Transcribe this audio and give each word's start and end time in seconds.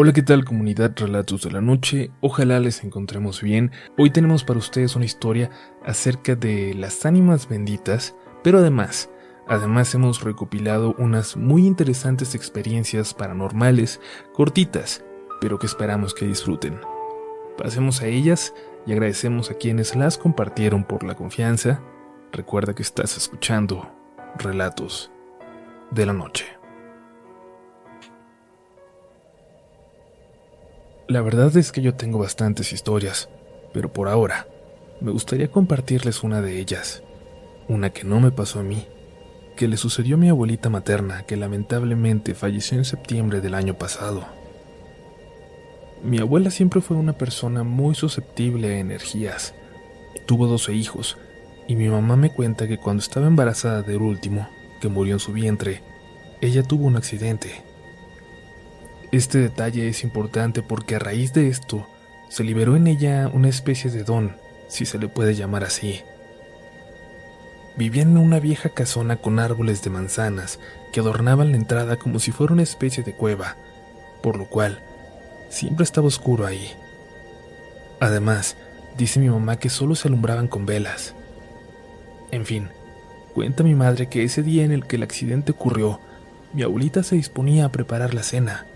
Hola, 0.00 0.12
¿qué 0.12 0.22
tal 0.22 0.44
comunidad 0.44 0.92
Relatos 0.94 1.42
de 1.42 1.50
la 1.50 1.60
Noche? 1.60 2.12
Ojalá 2.20 2.60
les 2.60 2.84
encontremos 2.84 3.42
bien. 3.42 3.72
Hoy 3.96 4.10
tenemos 4.10 4.44
para 4.44 4.60
ustedes 4.60 4.94
una 4.94 5.04
historia 5.04 5.50
acerca 5.84 6.36
de 6.36 6.72
las 6.74 7.04
ánimas 7.04 7.48
benditas, 7.48 8.14
pero 8.44 8.58
además, 8.58 9.10
además 9.48 9.92
hemos 9.96 10.22
recopilado 10.22 10.94
unas 10.98 11.36
muy 11.36 11.66
interesantes 11.66 12.36
experiencias 12.36 13.12
paranormales, 13.12 14.00
cortitas, 14.32 15.04
pero 15.40 15.58
que 15.58 15.66
esperamos 15.66 16.14
que 16.14 16.28
disfruten. 16.28 16.78
Pasemos 17.56 18.00
a 18.00 18.06
ellas 18.06 18.54
y 18.86 18.92
agradecemos 18.92 19.50
a 19.50 19.54
quienes 19.54 19.96
las 19.96 20.16
compartieron 20.16 20.84
por 20.84 21.02
la 21.02 21.16
confianza. 21.16 21.82
Recuerda 22.30 22.72
que 22.72 22.82
estás 22.82 23.16
escuchando 23.16 23.90
Relatos 24.38 25.10
de 25.90 26.06
la 26.06 26.12
Noche. 26.12 26.57
La 31.08 31.22
verdad 31.22 31.56
es 31.56 31.72
que 31.72 31.80
yo 31.80 31.94
tengo 31.94 32.18
bastantes 32.18 32.70
historias, 32.74 33.30
pero 33.72 33.90
por 33.90 34.08
ahora 34.08 34.46
me 35.00 35.10
gustaría 35.10 35.50
compartirles 35.50 36.22
una 36.22 36.42
de 36.42 36.58
ellas, 36.58 37.02
una 37.66 37.88
que 37.88 38.04
no 38.04 38.20
me 38.20 38.30
pasó 38.30 38.60
a 38.60 38.62
mí, 38.62 38.86
que 39.56 39.68
le 39.68 39.78
sucedió 39.78 40.16
a 40.16 40.18
mi 40.18 40.28
abuelita 40.28 40.68
materna, 40.68 41.22
que 41.22 41.38
lamentablemente 41.38 42.34
falleció 42.34 42.76
en 42.76 42.84
septiembre 42.84 43.40
del 43.40 43.54
año 43.54 43.72
pasado. 43.78 44.26
Mi 46.04 46.18
abuela 46.18 46.50
siempre 46.50 46.82
fue 46.82 46.98
una 46.98 47.14
persona 47.14 47.62
muy 47.62 47.94
susceptible 47.94 48.74
a 48.74 48.78
energías. 48.78 49.54
Tuvo 50.26 50.46
12 50.46 50.74
hijos, 50.74 51.16
y 51.66 51.76
mi 51.76 51.88
mamá 51.88 52.16
me 52.16 52.34
cuenta 52.34 52.68
que 52.68 52.76
cuando 52.76 53.00
estaba 53.00 53.28
embarazada 53.28 53.80
del 53.80 54.02
último, 54.02 54.46
que 54.82 54.88
murió 54.88 55.14
en 55.14 55.20
su 55.20 55.32
vientre, 55.32 55.80
ella 56.42 56.62
tuvo 56.62 56.84
un 56.84 56.96
accidente 56.96 57.62
este 59.10 59.38
detalle 59.38 59.88
es 59.88 60.04
importante 60.04 60.62
porque 60.62 60.96
a 60.96 60.98
raíz 60.98 61.32
de 61.32 61.48
esto 61.48 61.88
se 62.28 62.44
liberó 62.44 62.76
en 62.76 62.86
ella 62.86 63.30
una 63.32 63.48
especie 63.48 63.90
de 63.90 64.04
don, 64.04 64.36
si 64.68 64.84
se 64.84 64.98
le 64.98 65.08
puede 65.08 65.34
llamar 65.34 65.64
así. 65.64 66.02
Vivían 67.76 68.10
en 68.10 68.18
una 68.18 68.40
vieja 68.40 68.70
casona 68.70 69.16
con 69.16 69.38
árboles 69.38 69.82
de 69.82 69.90
manzanas 69.90 70.58
que 70.92 71.00
adornaban 71.00 71.52
la 71.52 71.56
entrada 71.56 71.96
como 71.96 72.18
si 72.18 72.32
fuera 72.32 72.52
una 72.52 72.62
especie 72.62 73.02
de 73.02 73.14
cueva, 73.14 73.56
por 74.22 74.36
lo 74.36 74.46
cual 74.46 74.82
siempre 75.48 75.84
estaba 75.84 76.08
oscuro 76.08 76.44
ahí. 76.44 76.72
Además, 78.00 78.56
dice 78.96 79.20
mi 79.20 79.30
mamá 79.30 79.56
que 79.56 79.70
solo 79.70 79.94
se 79.94 80.08
alumbraban 80.08 80.48
con 80.48 80.66
velas. 80.66 81.14
En 82.30 82.44
fin, 82.44 82.68
cuenta 83.32 83.62
mi 83.62 83.74
madre 83.74 84.08
que 84.08 84.22
ese 84.22 84.42
día 84.42 84.64
en 84.64 84.72
el 84.72 84.86
que 84.86 84.96
el 84.96 85.02
accidente 85.02 85.52
ocurrió, 85.52 86.00
mi 86.52 86.62
abuelita 86.62 87.02
se 87.02 87.16
disponía 87.16 87.64
a 87.64 87.72
preparar 87.72 88.12
la 88.12 88.22
cena. 88.22 88.66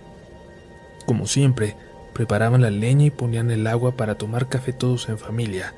Como 1.06 1.26
siempre, 1.26 1.76
preparaban 2.12 2.62
la 2.62 2.70
leña 2.70 3.06
y 3.06 3.10
ponían 3.10 3.50
el 3.50 3.66
agua 3.66 3.96
para 3.96 4.16
tomar 4.16 4.48
café 4.48 4.72
todos 4.72 5.08
en 5.08 5.18
familia, 5.18 5.74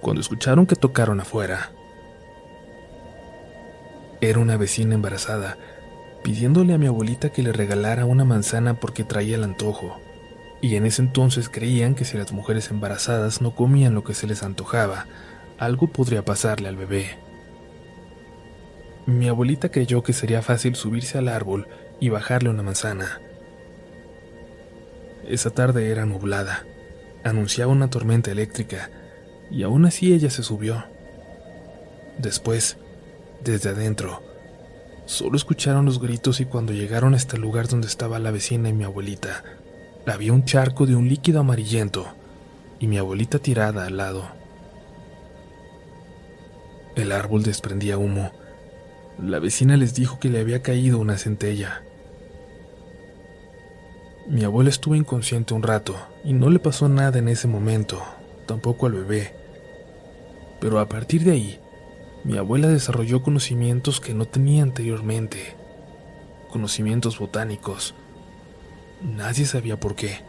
cuando 0.00 0.20
escucharon 0.20 0.66
que 0.66 0.76
tocaron 0.76 1.20
afuera. 1.20 1.72
Era 4.20 4.38
una 4.38 4.56
vecina 4.56 4.94
embarazada, 4.94 5.58
pidiéndole 6.22 6.72
a 6.72 6.78
mi 6.78 6.86
abuelita 6.86 7.30
que 7.30 7.42
le 7.42 7.52
regalara 7.52 8.06
una 8.06 8.24
manzana 8.24 8.74
porque 8.74 9.04
traía 9.04 9.36
el 9.36 9.44
antojo, 9.44 10.00
y 10.60 10.76
en 10.76 10.86
ese 10.86 11.02
entonces 11.02 11.48
creían 11.48 11.94
que 11.94 12.04
si 12.04 12.16
las 12.16 12.32
mujeres 12.32 12.70
embarazadas 12.70 13.42
no 13.42 13.54
comían 13.54 13.94
lo 13.94 14.04
que 14.04 14.14
se 14.14 14.26
les 14.26 14.42
antojaba, 14.42 15.06
algo 15.58 15.88
podría 15.88 16.24
pasarle 16.24 16.68
al 16.68 16.76
bebé. 16.76 17.18
Mi 19.06 19.28
abuelita 19.28 19.68
creyó 19.70 20.02
que 20.02 20.14
sería 20.14 20.40
fácil 20.40 20.76
subirse 20.76 21.18
al 21.18 21.28
árbol 21.28 21.68
y 22.00 22.08
bajarle 22.08 22.48
una 22.48 22.62
manzana, 22.62 23.20
esa 25.28 25.50
tarde 25.50 25.90
era 25.90 26.06
nublada, 26.06 26.64
anunciaba 27.22 27.72
una 27.72 27.90
tormenta 27.90 28.30
eléctrica, 28.30 28.90
y 29.50 29.62
aún 29.62 29.86
así 29.86 30.12
ella 30.12 30.30
se 30.30 30.42
subió. 30.42 30.84
Después, 32.18 32.76
desde 33.42 33.70
adentro, 33.70 34.22
solo 35.06 35.36
escucharon 35.36 35.84
los 35.84 36.00
gritos 36.00 36.40
y 36.40 36.44
cuando 36.44 36.72
llegaron 36.72 37.14
hasta 37.14 37.36
el 37.36 37.42
lugar 37.42 37.68
donde 37.68 37.86
estaba 37.86 38.18
la 38.18 38.30
vecina 38.30 38.68
y 38.68 38.72
mi 38.72 38.84
abuelita, 38.84 39.42
había 40.06 40.32
un 40.32 40.44
charco 40.44 40.86
de 40.86 40.96
un 40.96 41.08
líquido 41.08 41.40
amarillento 41.40 42.06
y 42.78 42.86
mi 42.86 42.98
abuelita 42.98 43.38
tirada 43.38 43.86
al 43.86 43.96
lado. 43.96 44.28
El 46.94 47.12
árbol 47.12 47.42
desprendía 47.42 47.98
humo. 47.98 48.32
La 49.18 49.38
vecina 49.38 49.76
les 49.76 49.94
dijo 49.94 50.18
que 50.18 50.28
le 50.28 50.40
había 50.40 50.62
caído 50.62 50.98
una 50.98 51.16
centella. 51.16 51.83
Mi 54.26 54.42
abuela 54.42 54.70
estuvo 54.70 54.94
inconsciente 54.94 55.52
un 55.52 55.62
rato 55.62 55.96
y 56.24 56.32
no 56.32 56.48
le 56.48 56.58
pasó 56.58 56.88
nada 56.88 57.18
en 57.18 57.28
ese 57.28 57.46
momento, 57.46 58.02
tampoco 58.46 58.86
al 58.86 58.94
bebé. 58.94 59.34
Pero 60.60 60.80
a 60.80 60.88
partir 60.88 61.24
de 61.24 61.32
ahí, 61.32 61.60
mi 62.24 62.38
abuela 62.38 62.68
desarrolló 62.68 63.22
conocimientos 63.22 64.00
que 64.00 64.14
no 64.14 64.24
tenía 64.24 64.62
anteriormente, 64.62 65.54
conocimientos 66.48 67.18
botánicos. 67.18 67.94
Nadie 69.02 69.44
sabía 69.44 69.78
por 69.78 69.94
qué. 69.94 70.20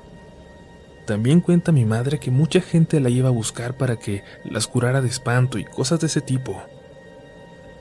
También 1.06 1.40
cuenta 1.40 1.72
mi 1.72 1.86
madre 1.86 2.20
que 2.20 2.32
mucha 2.32 2.60
gente 2.60 3.00
la 3.00 3.10
iba 3.10 3.30
a 3.30 3.32
buscar 3.32 3.78
para 3.78 3.96
que 3.96 4.24
las 4.44 4.68
curara 4.68 5.02
de 5.02 5.08
espanto 5.08 5.58
y 5.58 5.64
cosas 5.64 6.02
de 6.02 6.08
ese 6.08 6.20
tipo. 6.20 6.62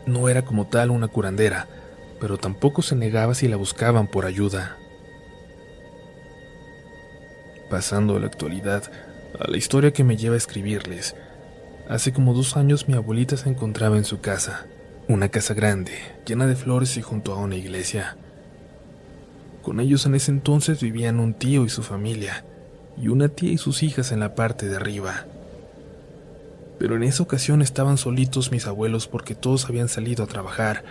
No 0.06 0.28
era 0.28 0.44
como 0.44 0.69
tal 0.69 0.91
una 0.92 1.08
curandera, 1.08 1.66
pero 2.20 2.38
tampoco 2.38 2.82
se 2.82 2.94
negaba 2.94 3.34
si 3.34 3.48
la 3.48 3.56
buscaban 3.56 4.06
por 4.06 4.26
ayuda. 4.26 4.78
Pasando 7.74 8.20
la 8.20 8.26
actualidad, 8.26 8.84
a 9.36 9.50
la 9.50 9.56
historia 9.56 9.92
que 9.92 10.04
me 10.04 10.16
lleva 10.16 10.36
a 10.36 10.38
escribirles. 10.38 11.16
Hace 11.88 12.12
como 12.12 12.32
dos 12.32 12.56
años 12.56 12.86
mi 12.86 12.94
abuelita 12.94 13.36
se 13.36 13.48
encontraba 13.48 13.96
en 13.96 14.04
su 14.04 14.20
casa, 14.20 14.68
una 15.08 15.28
casa 15.28 15.54
grande, 15.54 15.90
llena 16.24 16.46
de 16.46 16.54
flores 16.54 16.96
y 16.96 17.02
junto 17.02 17.32
a 17.32 17.38
una 17.38 17.56
iglesia. 17.56 18.16
Con 19.62 19.80
ellos 19.80 20.06
en 20.06 20.14
ese 20.14 20.30
entonces 20.30 20.80
vivían 20.80 21.18
un 21.18 21.34
tío 21.34 21.64
y 21.64 21.68
su 21.68 21.82
familia, 21.82 22.44
y 22.96 23.08
una 23.08 23.26
tía 23.26 23.50
y 23.50 23.58
sus 23.58 23.82
hijas 23.82 24.12
en 24.12 24.20
la 24.20 24.36
parte 24.36 24.68
de 24.68 24.76
arriba. 24.76 25.26
Pero 26.78 26.94
en 26.94 27.02
esa 27.02 27.24
ocasión 27.24 27.60
estaban 27.60 27.98
solitos 27.98 28.52
mis 28.52 28.68
abuelos 28.68 29.08
porque 29.08 29.34
todos 29.34 29.64
habían 29.64 29.88
salido 29.88 30.22
a 30.22 30.28
trabajar, 30.28 30.84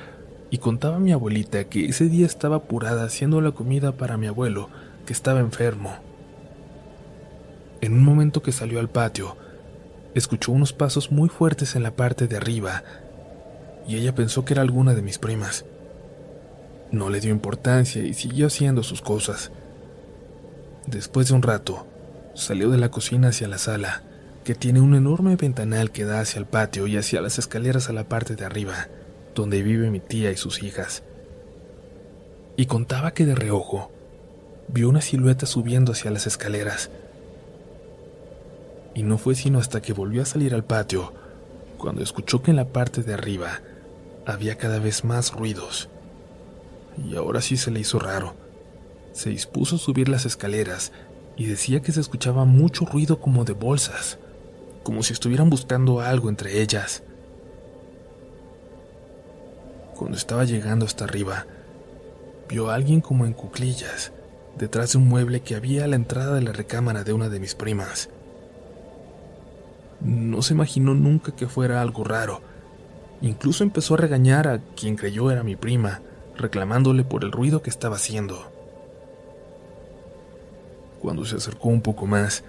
y 0.49 0.57
contaba 0.57 0.99
mi 0.99 1.13
abuelita 1.13 1.63
que 1.63 1.85
ese 1.85 2.09
día 2.09 2.25
estaba 2.25 2.57
apurada 2.57 3.05
haciendo 3.05 3.39
la 3.39 3.53
comida 3.53 3.93
para 3.93 4.17
mi 4.17 4.27
abuelo, 4.27 4.67
que 5.05 5.13
estaba 5.13 5.39
enfermo. 5.39 6.11
En 7.83 7.91
un 7.91 8.05
momento 8.05 8.41
que 8.41 8.53
salió 8.53 8.79
al 8.79 8.89
patio, 8.89 9.35
escuchó 10.15 10.53
unos 10.53 10.71
pasos 10.71 11.11
muy 11.11 11.27
fuertes 11.27 11.75
en 11.75 11.83
la 11.83 11.91
parte 11.91 12.27
de 12.27 12.37
arriba 12.37 12.81
y 13.85 13.97
ella 13.97 14.15
pensó 14.15 14.45
que 14.45 14.53
era 14.53 14.61
alguna 14.61 14.93
de 14.93 15.01
mis 15.01 15.19
primas. 15.19 15.65
No 16.93 17.09
le 17.09 17.19
dio 17.19 17.31
importancia 17.31 18.01
y 18.01 18.13
siguió 18.13 18.47
haciendo 18.47 18.83
sus 18.83 19.01
cosas. 19.01 19.51
Después 20.87 21.27
de 21.27 21.33
un 21.33 21.41
rato, 21.41 21.85
salió 22.35 22.69
de 22.69 22.77
la 22.77 22.87
cocina 22.87 23.27
hacia 23.27 23.49
la 23.49 23.57
sala, 23.57 24.03
que 24.45 24.55
tiene 24.55 24.79
un 24.79 24.95
enorme 24.95 25.35
ventanal 25.35 25.91
que 25.91 26.05
da 26.05 26.21
hacia 26.21 26.39
el 26.39 26.45
patio 26.45 26.87
y 26.87 26.95
hacia 26.95 27.19
las 27.19 27.37
escaleras 27.37 27.89
a 27.89 27.93
la 27.93 28.07
parte 28.07 28.37
de 28.37 28.45
arriba, 28.45 28.87
donde 29.35 29.61
vive 29.61 29.91
mi 29.91 29.99
tía 29.99 30.31
y 30.31 30.37
sus 30.37 30.63
hijas. 30.63 31.03
Y 32.55 32.65
contaba 32.65 33.13
que 33.13 33.25
de 33.25 33.35
reojo 33.35 33.91
vio 34.69 34.87
una 34.87 35.01
silueta 35.01 35.45
subiendo 35.45 35.91
hacia 35.91 36.11
las 36.11 36.27
escaleras 36.27 36.89
y 38.93 39.03
no 39.03 39.17
fue 39.17 39.35
sino 39.35 39.59
hasta 39.59 39.81
que 39.81 39.93
volvió 39.93 40.21
a 40.21 40.25
salir 40.25 40.53
al 40.53 40.63
patio, 40.63 41.13
cuando 41.77 42.01
escuchó 42.01 42.41
que 42.41 42.51
en 42.51 42.57
la 42.57 42.69
parte 42.69 43.03
de 43.03 43.13
arriba 43.13 43.61
había 44.25 44.57
cada 44.57 44.79
vez 44.79 45.03
más 45.03 45.33
ruidos. 45.33 45.89
Y 46.97 47.15
ahora 47.15 47.41
sí 47.41 47.57
se 47.57 47.71
le 47.71 47.79
hizo 47.79 47.99
raro. 47.99 48.35
Se 49.11 49.29
dispuso 49.29 49.75
a 49.75 49.79
subir 49.79 50.09
las 50.09 50.25
escaleras 50.25 50.91
y 51.35 51.45
decía 51.45 51.81
que 51.81 51.91
se 51.91 51.99
escuchaba 51.99 52.45
mucho 52.45 52.85
ruido 52.85 53.19
como 53.19 53.43
de 53.43 53.53
bolsas, 53.53 54.17
como 54.83 55.03
si 55.03 55.13
estuvieran 55.13 55.49
buscando 55.49 56.01
algo 56.01 56.29
entre 56.29 56.61
ellas. 56.61 57.03
Cuando 59.95 60.17
estaba 60.17 60.43
llegando 60.43 60.85
hasta 60.85 61.05
arriba, 61.05 61.45
vio 62.49 62.69
a 62.69 62.75
alguien 62.75 63.01
como 63.01 63.25
en 63.25 63.33
cuclillas, 63.33 64.11
detrás 64.57 64.93
de 64.93 64.99
un 64.99 65.07
mueble 65.07 65.41
que 65.41 65.55
había 65.55 65.85
a 65.85 65.87
la 65.87 65.95
entrada 65.95 66.35
de 66.35 66.41
la 66.41 66.51
recámara 66.51 67.03
de 67.03 67.13
una 67.13 67.29
de 67.29 67.39
mis 67.39 67.55
primas. 67.55 68.09
No 70.03 70.41
se 70.41 70.53
imaginó 70.53 70.93
nunca 70.93 71.35
que 71.35 71.47
fuera 71.47 71.81
algo 71.81 72.03
raro. 72.03 72.41
Incluso 73.21 73.63
empezó 73.63 73.93
a 73.93 73.97
regañar 73.97 74.47
a 74.47 74.59
quien 74.75 74.95
creyó 74.95 75.31
era 75.31 75.43
mi 75.43 75.55
prima, 75.55 76.01
reclamándole 76.37 77.03
por 77.03 77.23
el 77.23 77.31
ruido 77.31 77.61
que 77.61 77.69
estaba 77.69 77.95
haciendo. 77.95 78.51
Cuando 81.01 81.25
se 81.25 81.37
acercó 81.37 81.69
un 81.69 81.81
poco 81.81 82.05
más, 82.05 82.43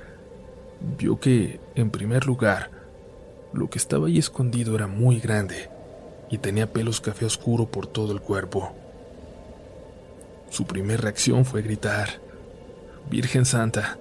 vio 0.99 1.21
que, 1.21 1.61
en 1.75 1.91
primer 1.91 2.27
lugar, 2.27 2.71
lo 3.53 3.71
que 3.71 3.79
estaba 3.79 4.09
ahí 4.09 4.19
escondido 4.19 4.75
era 4.75 4.89
muy 4.89 5.21
grande 5.21 5.71
y 6.31 6.39
tenía 6.39 6.73
pelos 6.73 7.00
café 7.00 7.25
oscuro 7.25 7.67
por 7.67 7.87
todo 7.87 8.12
el 8.12 8.21
cuerpo. 8.21 8.75
Su 10.50 10.67
primera 10.67 11.03
reacción 11.03 11.45
fue 11.45 11.62
gritar, 11.62 12.21
Virgen 13.11 13.45
Santa. 13.45 13.99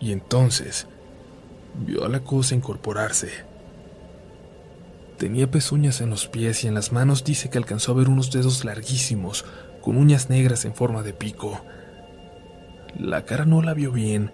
Y 0.00 0.12
entonces 0.12 0.86
vio 1.78 2.04
a 2.04 2.08
la 2.08 2.20
cosa 2.20 2.54
incorporarse. 2.54 3.30
Tenía 5.18 5.50
pezuñas 5.50 6.00
en 6.00 6.10
los 6.10 6.28
pies 6.28 6.62
y 6.64 6.68
en 6.68 6.74
las 6.74 6.92
manos 6.92 7.24
dice 7.24 7.50
que 7.50 7.58
alcanzó 7.58 7.92
a 7.92 7.96
ver 7.96 8.08
unos 8.08 8.30
dedos 8.30 8.64
larguísimos, 8.64 9.44
con 9.82 9.96
uñas 9.96 10.30
negras 10.30 10.64
en 10.64 10.74
forma 10.74 11.02
de 11.02 11.12
pico. 11.12 11.60
La 12.98 13.24
cara 13.24 13.44
no 13.44 13.62
la 13.62 13.74
vio 13.74 13.90
bien, 13.92 14.32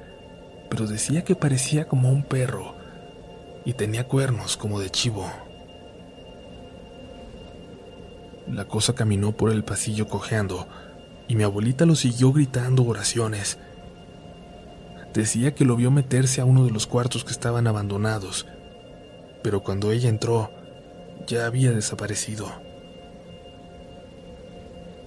pero 0.69 0.87
decía 0.87 1.25
que 1.25 1.37
parecía 1.37 1.87
como 1.87 2.11
un 2.11 2.23
perro 2.23 2.75
y 3.65 3.75
tenía 3.75 4.07
cuernos 4.09 4.57
como 4.57 4.81
de 4.81 4.91
chivo. 4.91 5.31
La 8.49 8.67
cosa 8.67 8.95
caminó 8.95 9.33
por 9.33 9.51
el 9.51 9.65
pasillo 9.65 10.07
cojeando 10.07 10.69
y 11.29 11.35
mi 11.35 11.45
abuelita 11.45 11.87
lo 11.87 11.95
siguió 11.95 12.33
gritando 12.33 12.85
oraciones. 12.85 13.59
Decía 15.15 15.55
que 15.55 15.65
lo 15.65 15.77
vio 15.77 15.93
meterse 15.93 16.41
a 16.41 16.45
uno 16.45 16.65
de 16.65 16.73
los 16.73 16.89
cuartos 16.89 17.23
que 17.23 17.31
estaban 17.31 17.69
abandonados, 17.69 18.47
pero 19.45 19.63
cuando 19.63 19.93
ella 19.93 20.09
entró, 20.09 20.51
ya 21.29 21.47
había 21.47 21.71
desaparecido. 21.71 22.51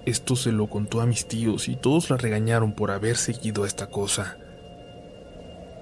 Esto 0.06 0.34
se 0.34 0.50
lo 0.50 0.70
contó 0.70 1.02
a 1.02 1.06
mis 1.06 1.28
tíos 1.28 1.68
y 1.68 1.76
todos 1.76 2.08
la 2.08 2.16
regañaron 2.16 2.72
por 2.72 2.90
haber 2.90 3.18
seguido 3.18 3.66
esta 3.66 3.88
cosa. 3.88 4.38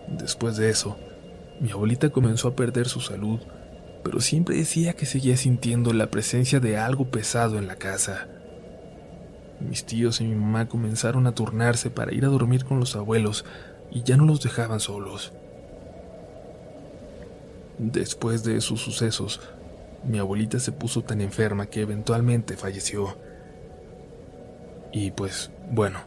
Después 0.08 0.56
de 0.56 0.70
eso, 0.70 0.96
mi 1.60 1.70
abuelita 1.70 2.10
comenzó 2.10 2.48
a 2.48 2.56
perder 2.56 2.88
su 2.88 3.00
salud, 3.00 3.38
pero 4.02 4.20
siempre 4.20 4.56
decía 4.56 4.94
que 4.94 5.06
seguía 5.06 5.36
sintiendo 5.36 5.92
la 5.92 6.08
presencia 6.08 6.58
de 6.58 6.76
algo 6.76 7.12
pesado 7.12 7.58
en 7.58 7.68
la 7.68 7.76
casa. 7.76 8.26
Mis 9.60 9.86
tíos 9.86 10.20
y 10.20 10.24
mi 10.24 10.34
mamá 10.34 10.68
comenzaron 10.68 11.28
a 11.28 11.32
turnarse 11.32 11.90
para 11.90 12.12
ir 12.12 12.24
a 12.24 12.28
dormir 12.28 12.64
con 12.64 12.80
los 12.80 12.96
abuelos 12.96 13.44
y 13.90 14.02
ya 14.02 14.16
no 14.16 14.24
los 14.24 14.42
dejaban 14.42 14.80
solos. 14.80 15.32
Después 17.78 18.42
de 18.44 18.56
esos 18.56 18.80
sucesos, 18.80 19.40
mi 20.04 20.18
abuelita 20.18 20.58
se 20.60 20.72
puso 20.72 21.02
tan 21.02 21.20
enferma 21.20 21.66
que 21.66 21.80
eventualmente 21.80 22.56
falleció. 22.56 23.16
Y 24.92 25.10
pues, 25.10 25.50
bueno, 25.70 26.00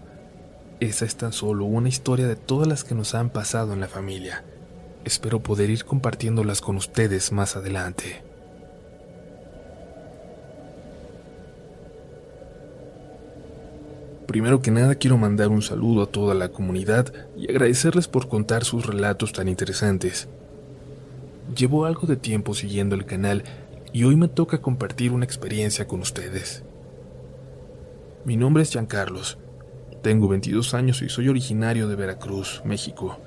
esa 0.79 1.05
es 1.05 1.15
tan 1.15 1.33
solo 1.33 1.65
una 1.65 1.89
historia 1.89 2.27
de 2.27 2.35
todas 2.35 2.67
las 2.67 2.83
que 2.83 2.95
nos 2.95 3.13
han 3.13 3.29
pasado 3.29 3.73
en 3.73 3.81
la 3.81 3.87
familia. 3.87 4.43
Espero 5.05 5.41
poder 5.41 5.69
ir 5.69 5.85
compartiéndolas 5.85 6.61
con 6.61 6.75
ustedes 6.77 7.31
más 7.31 7.55
adelante. 7.55 8.28
Primero 14.29 14.61
que 14.61 14.69
nada 14.69 14.93
quiero 14.93 15.17
mandar 15.17 15.47
un 15.47 15.63
saludo 15.63 16.03
a 16.03 16.05
toda 16.05 16.35
la 16.35 16.49
comunidad 16.49 17.11
y 17.35 17.49
agradecerles 17.49 18.07
por 18.07 18.27
contar 18.27 18.63
sus 18.63 18.85
relatos 18.85 19.33
tan 19.33 19.47
interesantes. 19.47 20.27
Llevo 21.57 21.85
algo 21.85 22.05
de 22.05 22.15
tiempo 22.15 22.53
siguiendo 22.53 22.93
el 22.93 23.05
canal 23.05 23.43
y 23.91 24.03
hoy 24.03 24.15
me 24.15 24.27
toca 24.27 24.61
compartir 24.61 25.13
una 25.13 25.25
experiencia 25.25 25.87
con 25.87 26.01
ustedes. 26.01 26.61
Mi 28.23 28.37
nombre 28.37 28.61
es 28.61 28.69
Giancarlos, 28.69 29.39
tengo 30.03 30.27
22 30.27 30.75
años 30.75 31.01
y 31.01 31.09
soy 31.09 31.27
originario 31.27 31.87
de 31.87 31.95
Veracruz, 31.95 32.61
México. 32.63 33.17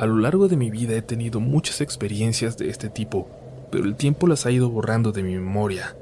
A 0.00 0.06
lo 0.06 0.18
largo 0.18 0.48
de 0.48 0.56
mi 0.56 0.72
vida 0.72 0.96
he 0.96 1.02
tenido 1.02 1.38
muchas 1.38 1.80
experiencias 1.80 2.58
de 2.58 2.70
este 2.70 2.88
tipo, 2.88 3.28
pero 3.70 3.84
el 3.84 3.94
tiempo 3.94 4.26
las 4.26 4.46
ha 4.46 4.50
ido 4.50 4.68
borrando 4.68 5.12
de 5.12 5.22
mi 5.22 5.34
memoria. 5.34 5.94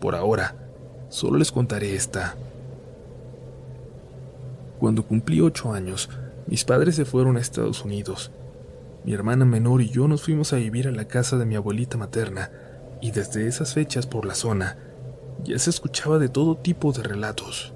Por 0.00 0.14
ahora, 0.14 0.54
solo 1.08 1.38
les 1.38 1.50
contaré 1.50 1.96
esta. 1.96 2.36
Cuando 4.84 5.06
cumplí 5.06 5.40
ocho 5.40 5.72
años, 5.72 6.10
mis 6.46 6.62
padres 6.66 6.96
se 6.96 7.06
fueron 7.06 7.38
a 7.38 7.40
Estados 7.40 7.86
Unidos. 7.86 8.30
Mi 9.02 9.14
hermana 9.14 9.46
menor 9.46 9.80
y 9.80 9.88
yo 9.88 10.08
nos 10.08 10.24
fuimos 10.24 10.52
a 10.52 10.56
vivir 10.56 10.88
a 10.88 10.92
la 10.92 11.06
casa 11.06 11.38
de 11.38 11.46
mi 11.46 11.56
abuelita 11.56 11.96
materna, 11.96 12.50
y 13.00 13.10
desde 13.10 13.46
esas 13.46 13.72
fechas 13.72 14.06
por 14.06 14.26
la 14.26 14.34
zona 14.34 14.76
ya 15.42 15.58
se 15.58 15.70
escuchaba 15.70 16.18
de 16.18 16.28
todo 16.28 16.58
tipo 16.58 16.92
de 16.92 17.02
relatos. 17.02 17.72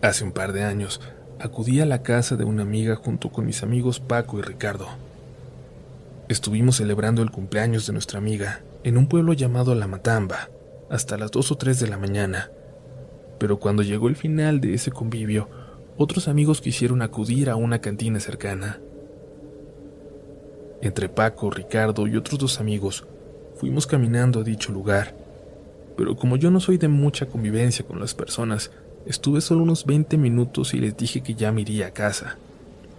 Hace 0.00 0.24
un 0.24 0.32
par 0.32 0.54
de 0.54 0.64
años 0.64 1.02
acudí 1.38 1.82
a 1.82 1.84
la 1.84 2.02
casa 2.02 2.36
de 2.36 2.44
una 2.44 2.62
amiga 2.62 2.96
junto 2.96 3.30
con 3.30 3.44
mis 3.44 3.62
amigos 3.62 4.00
Paco 4.00 4.38
y 4.38 4.40
Ricardo. 4.40 4.88
Estuvimos 6.30 6.76
celebrando 6.76 7.20
el 7.20 7.30
cumpleaños 7.30 7.86
de 7.86 7.92
nuestra 7.92 8.20
amiga 8.20 8.62
en 8.84 8.96
un 8.96 9.06
pueblo 9.06 9.34
llamado 9.34 9.74
La 9.74 9.86
Matamba 9.86 10.48
hasta 10.88 11.18
las 11.18 11.30
dos 11.30 11.52
o 11.52 11.58
tres 11.58 11.78
de 11.78 11.88
la 11.88 11.98
mañana 11.98 12.50
pero 13.38 13.58
cuando 13.58 13.82
llegó 13.82 14.08
el 14.08 14.16
final 14.16 14.60
de 14.60 14.74
ese 14.74 14.90
convivio, 14.90 15.48
otros 15.96 16.28
amigos 16.28 16.60
quisieron 16.60 17.02
acudir 17.02 17.50
a 17.50 17.56
una 17.56 17.80
cantina 17.80 18.20
cercana. 18.20 18.80
Entre 20.80 21.08
Paco, 21.08 21.50
Ricardo 21.50 22.06
y 22.06 22.16
otros 22.16 22.38
dos 22.38 22.60
amigos, 22.60 23.04
fuimos 23.56 23.86
caminando 23.86 24.40
a 24.40 24.44
dicho 24.44 24.72
lugar, 24.72 25.14
pero 25.96 26.14
como 26.14 26.36
yo 26.36 26.50
no 26.50 26.60
soy 26.60 26.78
de 26.78 26.86
mucha 26.86 27.26
convivencia 27.26 27.84
con 27.84 27.98
las 27.98 28.14
personas, 28.14 28.70
estuve 29.06 29.40
solo 29.40 29.62
unos 29.62 29.84
20 29.86 30.16
minutos 30.16 30.74
y 30.74 30.78
les 30.78 30.96
dije 30.96 31.22
que 31.22 31.34
ya 31.34 31.50
me 31.50 31.62
iría 31.62 31.88
a 31.88 31.90
casa, 31.90 32.38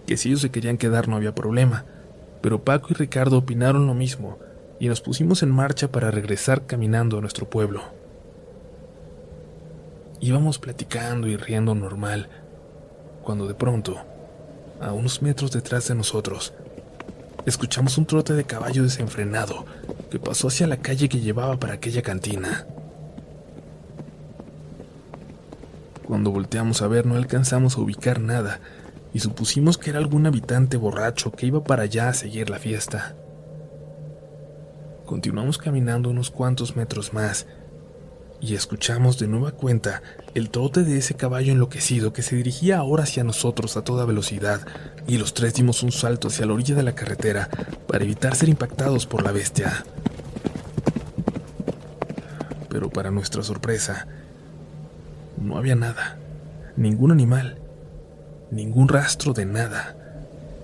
que 0.06 0.18
si 0.18 0.28
ellos 0.28 0.42
se 0.42 0.50
querían 0.50 0.76
quedar 0.76 1.08
no 1.08 1.16
había 1.16 1.34
problema, 1.34 1.86
pero 2.42 2.62
Paco 2.64 2.88
y 2.90 2.94
Ricardo 2.94 3.38
opinaron 3.38 3.86
lo 3.86 3.94
mismo 3.94 4.38
y 4.78 4.88
nos 4.88 5.00
pusimos 5.00 5.42
en 5.42 5.50
marcha 5.50 5.90
para 5.90 6.10
regresar 6.10 6.66
caminando 6.66 7.16
a 7.16 7.20
nuestro 7.22 7.48
pueblo. 7.48 7.99
Íbamos 10.22 10.58
platicando 10.58 11.28
y 11.28 11.36
riendo 11.38 11.74
normal, 11.74 12.28
cuando 13.22 13.48
de 13.48 13.54
pronto, 13.54 13.96
a 14.78 14.92
unos 14.92 15.22
metros 15.22 15.50
detrás 15.50 15.88
de 15.88 15.94
nosotros, 15.94 16.52
escuchamos 17.46 17.96
un 17.96 18.04
trote 18.04 18.34
de 18.34 18.44
caballo 18.44 18.82
desenfrenado 18.82 19.64
que 20.10 20.18
pasó 20.18 20.48
hacia 20.48 20.66
la 20.66 20.76
calle 20.76 21.08
que 21.08 21.20
llevaba 21.20 21.58
para 21.58 21.72
aquella 21.72 22.02
cantina. 22.02 22.66
Cuando 26.06 26.30
volteamos 26.30 26.82
a 26.82 26.88
ver 26.88 27.06
no 27.06 27.14
alcanzamos 27.16 27.76
a 27.76 27.80
ubicar 27.80 28.20
nada 28.20 28.60
y 29.14 29.20
supusimos 29.20 29.78
que 29.78 29.88
era 29.88 30.00
algún 30.00 30.26
habitante 30.26 30.76
borracho 30.76 31.32
que 31.32 31.46
iba 31.46 31.64
para 31.64 31.84
allá 31.84 32.10
a 32.10 32.14
seguir 32.14 32.50
la 32.50 32.58
fiesta. 32.58 33.14
Continuamos 35.06 35.56
caminando 35.56 36.10
unos 36.10 36.30
cuantos 36.30 36.76
metros 36.76 37.14
más 37.14 37.46
y 38.40 38.54
escuchamos 38.54 39.18
de 39.18 39.28
nueva 39.28 39.52
cuenta 39.52 40.02
el 40.34 40.50
trote 40.50 40.82
de 40.82 40.96
ese 40.98 41.14
caballo 41.14 41.52
enloquecido 41.52 42.12
que 42.12 42.22
se 42.22 42.36
dirigía 42.36 42.78
ahora 42.78 43.04
hacia 43.04 43.24
nosotros 43.24 43.76
a 43.76 43.84
toda 43.84 44.06
velocidad, 44.06 44.66
y 45.06 45.18
los 45.18 45.34
tres 45.34 45.54
dimos 45.54 45.82
un 45.82 45.92
salto 45.92 46.28
hacia 46.28 46.46
la 46.46 46.54
orilla 46.54 46.74
de 46.74 46.82
la 46.82 46.94
carretera 46.94 47.50
para 47.86 48.04
evitar 48.04 48.34
ser 48.34 48.48
impactados 48.48 49.06
por 49.06 49.22
la 49.22 49.32
bestia. 49.32 49.84
Pero 52.68 52.88
para 52.88 53.10
nuestra 53.10 53.42
sorpresa, 53.42 54.06
no 55.40 55.58
había 55.58 55.74
nada, 55.74 56.18
ningún 56.76 57.12
animal, 57.12 57.58
ningún 58.50 58.88
rastro 58.88 59.32
de 59.32 59.44
nada, 59.44 59.96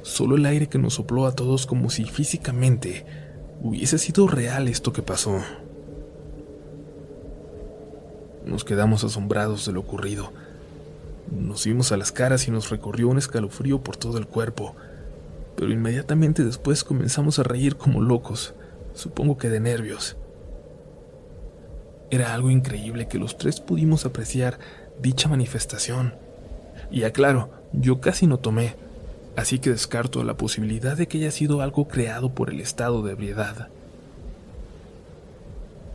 solo 0.02 0.36
el 0.36 0.46
aire 0.46 0.68
que 0.68 0.78
nos 0.78 0.94
sopló 0.94 1.26
a 1.26 1.34
todos 1.34 1.66
como 1.66 1.90
si 1.90 2.04
físicamente 2.04 3.04
hubiese 3.60 3.98
sido 3.98 4.28
real 4.28 4.68
esto 4.68 4.92
que 4.92 5.02
pasó. 5.02 5.42
Nos 8.46 8.64
quedamos 8.64 9.02
asombrados 9.02 9.66
de 9.66 9.72
lo 9.72 9.80
ocurrido. 9.80 10.32
Nos 11.30 11.64
vimos 11.64 11.90
a 11.90 11.96
las 11.96 12.12
caras 12.12 12.46
y 12.46 12.52
nos 12.52 12.70
recorrió 12.70 13.08
un 13.08 13.18
escalofrío 13.18 13.82
por 13.82 13.96
todo 13.96 14.18
el 14.18 14.28
cuerpo, 14.28 14.76
pero 15.56 15.72
inmediatamente 15.72 16.44
después 16.44 16.84
comenzamos 16.84 17.40
a 17.40 17.42
reír 17.42 17.76
como 17.76 18.00
locos, 18.00 18.54
supongo 18.94 19.36
que 19.36 19.50
de 19.50 19.58
nervios. 19.58 20.16
Era 22.08 22.34
algo 22.34 22.50
increíble 22.50 23.08
que 23.08 23.18
los 23.18 23.36
tres 23.36 23.60
pudimos 23.60 24.06
apreciar 24.06 24.60
dicha 25.02 25.28
manifestación. 25.28 26.14
Y 26.88 27.02
aclaro, 27.02 27.50
yo 27.72 28.00
casi 28.00 28.28
no 28.28 28.38
tomé, 28.38 28.76
así 29.34 29.58
que 29.58 29.70
descarto 29.70 30.22
la 30.22 30.36
posibilidad 30.36 30.96
de 30.96 31.08
que 31.08 31.18
haya 31.18 31.32
sido 31.32 31.62
algo 31.62 31.88
creado 31.88 32.32
por 32.32 32.50
el 32.50 32.60
estado 32.60 33.02
de 33.02 33.12
ebriedad. 33.12 33.70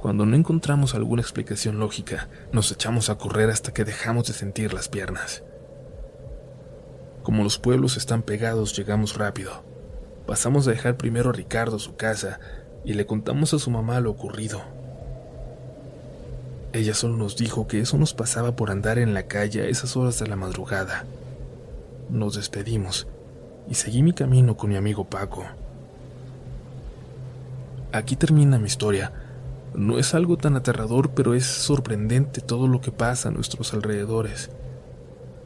Cuando 0.01 0.25
no 0.25 0.35
encontramos 0.35 0.95
alguna 0.95 1.21
explicación 1.21 1.77
lógica, 1.77 2.27
nos 2.51 2.71
echamos 2.71 3.11
a 3.11 3.19
correr 3.19 3.51
hasta 3.51 3.71
que 3.71 3.85
dejamos 3.85 4.25
de 4.25 4.33
sentir 4.33 4.73
las 4.73 4.89
piernas. 4.89 5.43
Como 7.21 7.43
los 7.43 7.59
pueblos 7.59 7.97
están 7.97 8.23
pegados, 8.23 8.75
llegamos 8.75 9.15
rápido. 9.15 9.63
Pasamos 10.25 10.67
a 10.67 10.71
dejar 10.71 10.97
primero 10.97 11.29
a 11.29 11.33
Ricardo 11.33 11.77
su 11.77 11.97
casa 11.97 12.39
y 12.83 12.95
le 12.95 13.05
contamos 13.05 13.53
a 13.53 13.59
su 13.59 13.69
mamá 13.69 13.99
lo 13.99 14.09
ocurrido. 14.09 14.63
Ella 16.73 16.95
solo 16.95 17.15
nos 17.15 17.37
dijo 17.37 17.67
que 17.67 17.79
eso 17.79 17.99
nos 17.99 18.15
pasaba 18.15 18.55
por 18.55 18.71
andar 18.71 18.97
en 18.97 19.13
la 19.13 19.27
calle 19.27 19.61
a 19.61 19.67
esas 19.67 19.95
horas 19.95 20.17
de 20.17 20.25
la 20.25 20.35
madrugada. 20.35 21.05
Nos 22.09 22.37
despedimos 22.37 23.07
y 23.69 23.75
seguí 23.75 24.01
mi 24.01 24.13
camino 24.13 24.57
con 24.57 24.71
mi 24.71 24.77
amigo 24.77 25.03
Paco. 25.03 25.45
Aquí 27.91 28.15
termina 28.15 28.57
mi 28.57 28.65
historia, 28.65 29.11
no 29.73 29.97
es 29.97 30.13
algo 30.13 30.37
tan 30.37 30.55
aterrador, 30.55 31.11
pero 31.11 31.33
es 31.33 31.45
sorprendente 31.45 32.41
todo 32.41 32.67
lo 32.67 32.81
que 32.81 32.91
pasa 32.91 33.29
a 33.29 33.31
nuestros 33.31 33.73
alrededores. 33.73 34.49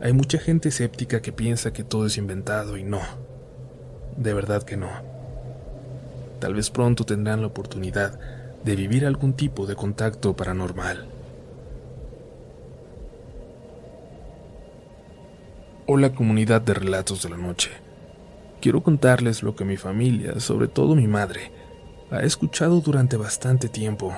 hay 0.02 0.14
mucha 0.14 0.38
gente 0.40 0.70
escéptica 0.70 1.22
que 1.22 1.32
piensa 1.32 1.74
que 1.74 1.84
todo 1.84 2.06
es 2.06 2.18
inventado 2.18 2.78
y 2.78 2.84
no. 2.84 3.00
De 4.18 4.34
verdad 4.34 4.64
que 4.64 4.78
no. 4.78 4.90
Tal 6.40 6.54
vez 6.54 6.70
pronto 6.70 7.06
tendrán 7.06 7.42
la 7.42 7.48
oportunidad 7.48 8.20
de 8.64 8.76
vivir 8.76 9.06
algún 9.06 9.34
tipo 9.34 9.66
de 9.66 9.76
contacto 9.76 10.36
paranormal. 10.36 11.08
Hola 15.88 16.14
comunidad 16.14 16.62
de 16.62 16.74
relatos 16.74 17.22
de 17.24 17.30
la 17.30 17.38
noche. 17.38 17.72
Quiero 18.60 18.82
contarles 18.82 19.44
lo 19.44 19.56
que 19.56 19.66
mi 19.66 19.78
familia, 19.78 20.40
sobre 20.40 20.68
todo 20.68 20.96
mi 20.96 21.08
madre, 21.08 21.52
ha 22.12 22.22
escuchado 22.22 22.82
durante 22.82 23.18
bastante 23.18 23.70
tiempo. 23.70 24.14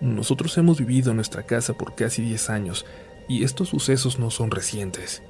Nosotros 0.00 0.56
hemos 0.58 0.78
vivido 0.78 1.10
en 1.10 1.16
nuestra 1.16 1.42
casa 1.42 1.74
por 1.74 1.94
casi 1.94 2.22
10 2.22 2.50
años 2.50 2.86
y 3.28 3.44
estos 3.44 3.68
sucesos 3.68 4.18
no 4.18 4.30
son 4.30 4.50
recientes. 4.50 5.22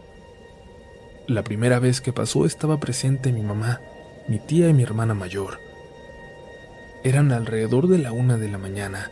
La 1.26 1.42
primera 1.42 1.78
vez 1.78 2.00
que 2.00 2.12
pasó 2.12 2.44
estaba 2.46 2.78
presente 2.80 3.32
mi 3.32 3.42
mamá, 3.42 3.80
mi 4.28 4.38
tía 4.38 4.68
y 4.68 4.74
mi 4.74 4.82
hermana 4.82 5.14
mayor. 5.14 5.60
Eran 7.04 7.32
alrededor 7.32 7.88
de 7.88 7.98
la 7.98 8.12
una 8.12 8.36
de 8.36 8.48
la 8.48 8.58
mañana. 8.58 9.10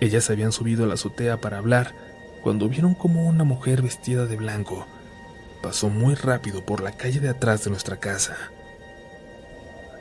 Ellas 0.00 0.30
habían 0.30 0.52
subido 0.52 0.84
a 0.84 0.86
la 0.86 0.94
azotea 0.94 1.40
para 1.40 1.58
hablar 1.58 1.94
cuando 2.42 2.68
vieron 2.68 2.94
como 2.94 3.26
una 3.26 3.44
mujer 3.44 3.82
vestida 3.82 4.26
de 4.26 4.36
blanco 4.36 4.86
pasó 5.60 5.88
muy 5.88 6.14
rápido 6.14 6.64
por 6.64 6.82
la 6.82 6.92
calle 6.92 7.20
de 7.20 7.28
atrás 7.28 7.64
de 7.64 7.70
nuestra 7.70 7.96
casa. 7.96 8.36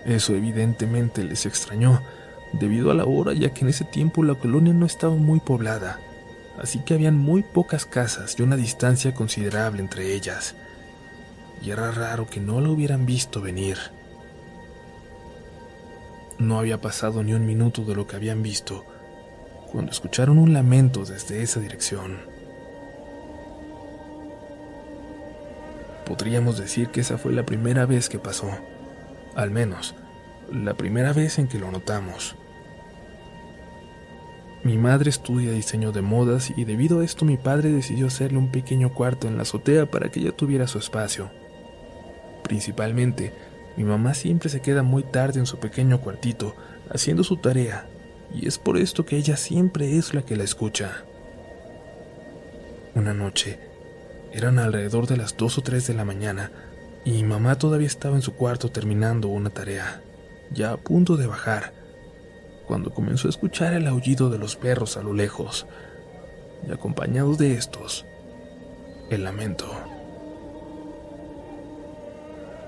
Eso 0.08 0.34
evidentemente 0.34 1.22
les 1.26 1.46
extrañó, 1.46 2.02
debido 2.54 2.92
a 2.92 2.94
la 2.94 3.04
hora 3.04 3.34
ya 3.34 3.54
que 3.54 3.66
en 3.66 3.68
ese 3.68 3.84
tiempo 3.84 4.24
la 4.24 4.36
colonia 4.36 4.72
no 4.74 4.86
estaba 4.86 5.14
muy 5.14 5.42
poblada, 5.42 6.00
así 6.58 6.80
que 6.80 6.94
habían 6.94 7.18
muy 7.18 7.44
pocas 7.44 7.86
casas 7.86 8.40
y 8.40 8.42
una 8.42 8.56
distancia 8.56 9.14
considerable 9.14 9.82
entre 9.82 10.16
ellas. 10.16 10.56
Y 11.62 11.72
era 11.72 11.92
raro 11.92 12.26
que 12.26 12.40
no 12.40 12.62
la 12.62 12.70
hubieran 12.70 13.06
visto 13.06 13.42
venir. 13.42 13.78
No 16.40 16.58
había 16.58 16.80
pasado 16.80 17.22
ni 17.22 17.34
un 17.34 17.46
minuto 17.46 17.84
de 17.84 17.96
lo 17.96 18.08
que 18.08 18.16
habían 18.16 18.42
visto 18.42 18.86
cuando 19.70 19.92
escucharon 19.92 20.38
un 20.38 20.54
lamento 20.54 21.04
desde 21.04 21.42
esa 21.42 21.60
dirección. 21.60 22.18
Podríamos 26.06 26.58
decir 26.58 26.88
que 26.92 27.02
esa 27.02 27.18
fue 27.18 27.34
la 27.34 27.46
primera 27.46 27.86
vez 27.86 28.08
que 28.08 28.20
pasó, 28.20 28.50
al 29.38 29.52
menos 29.52 29.94
la 30.52 30.74
primera 30.74 31.14
vez 31.14 31.38
en 31.38 31.48
que 31.48 31.60
lo 31.60 31.72
notamos. 31.72 32.36
Mi 34.64 34.78
madre 34.78 35.12
estudia 35.12 35.52
diseño 35.52 35.92
de 35.92 36.02
modas 36.02 36.52
y 36.58 36.66
debido 36.66 37.00
a 37.00 37.06
esto 37.06 37.24
mi 37.24 37.38
padre 37.38 37.72
decidió 37.72 38.08
hacerle 38.08 38.40
un 38.40 38.50
pequeño 38.50 38.94
cuarto 38.94 39.28
en 39.28 39.38
la 39.38 39.44
azotea 39.44 39.86
para 39.86 40.10
que 40.10 40.22
ella 40.22 40.32
tuviera 40.32 40.68
su 40.68 40.80
espacio. 40.80 41.30
Principalmente, 42.44 43.32
mi 43.78 43.84
mamá 43.84 44.16
siempre 44.16 44.50
se 44.50 44.60
queda 44.62 44.82
muy 44.82 45.04
tarde 45.04 45.40
en 45.40 45.46
su 45.46 45.60
pequeño 45.60 46.02
cuartito 46.02 46.56
haciendo 46.90 47.24
su 47.24 47.38
tarea 47.38 47.88
y 48.34 48.48
es 48.48 48.58
por 48.58 48.78
esto 48.78 49.06
que 49.06 49.18
ella 49.18 49.38
siempre 49.38 49.98
es 49.98 50.16
la 50.16 50.24
que 50.24 50.36
la 50.36 50.46
escucha. 50.46 51.04
Una 52.96 53.14
noche, 53.14 53.60
eran 54.34 54.58
alrededor 54.58 55.06
de 55.06 55.18
las 55.18 55.38
dos 55.38 55.60
o 55.60 55.62
tres 55.62 55.86
de 55.86 55.94
la 55.94 56.06
mañana 56.06 56.52
y 57.06 57.24
mamá 57.24 57.58
todavía 57.58 57.88
estaba 57.88 58.16
en 58.16 58.22
su 58.22 58.34
cuarto 58.34 58.70
terminando 58.70 59.28
una 59.28 59.50
tarea, 59.50 60.02
ya 60.52 60.72
a 60.72 60.78
punto 60.78 61.18
de 61.18 61.28
bajar, 61.28 61.74
cuando 62.68 62.94
comenzó 62.94 63.28
a 63.28 63.32
escuchar 63.32 63.74
el 63.74 63.88
aullido 63.88 64.30
de 64.30 64.38
los 64.38 64.56
perros 64.56 64.98
a 64.98 65.04
lo 65.04 65.14
lejos, 65.14 65.68
y 66.68 66.72
acompañado 66.72 67.36
de 67.36 67.54
estos, 67.54 68.06
el 69.10 69.24
lamento. 69.24 69.66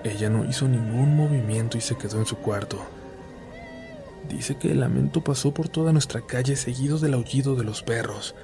Ella 0.03 0.29
no 0.29 0.45
hizo 0.45 0.67
ningún 0.67 1.15
movimiento 1.15 1.77
y 1.77 1.81
se 1.81 1.97
quedó 1.97 2.19
en 2.19 2.25
su 2.25 2.37
cuarto. 2.37 2.79
Dice 4.29 4.55
que 4.57 4.71
el 4.71 4.79
lamento 4.79 5.21
pasó 5.23 5.53
por 5.53 5.67
toda 5.67 5.91
nuestra 5.91 6.21
calle 6.21 6.55
seguido 6.55 6.99
del 6.99 7.15
aullido 7.15 7.55
de 7.55 7.65
los 7.65 7.83
perros, 7.83 8.35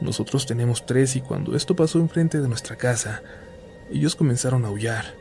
nosotros 0.00 0.46
tenemos 0.46 0.86
tres 0.86 1.16
y 1.16 1.20
cuando 1.20 1.54
esto 1.54 1.76
pasó 1.76 1.98
enfrente 1.98 2.40
de 2.40 2.48
nuestra 2.48 2.76
casa, 2.76 3.22
ellos 3.90 4.16
comenzaron 4.16 4.64
a 4.64 4.68
aullar. 4.68 5.14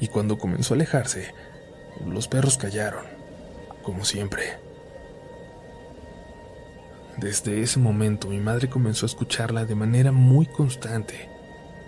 Y 0.00 0.08
cuando 0.08 0.38
comenzó 0.38 0.74
a 0.74 0.76
alejarse, 0.76 1.32
los 2.06 2.28
perros 2.28 2.58
callaron, 2.58 3.04
como 3.82 4.04
siempre. 4.04 4.58
Desde 7.16 7.62
ese 7.62 7.78
momento 7.78 8.28
mi 8.28 8.40
madre 8.40 8.68
comenzó 8.68 9.06
a 9.06 9.08
escucharla 9.08 9.64
de 9.64 9.74
manera 9.74 10.12
muy 10.12 10.44
constante 10.46 11.30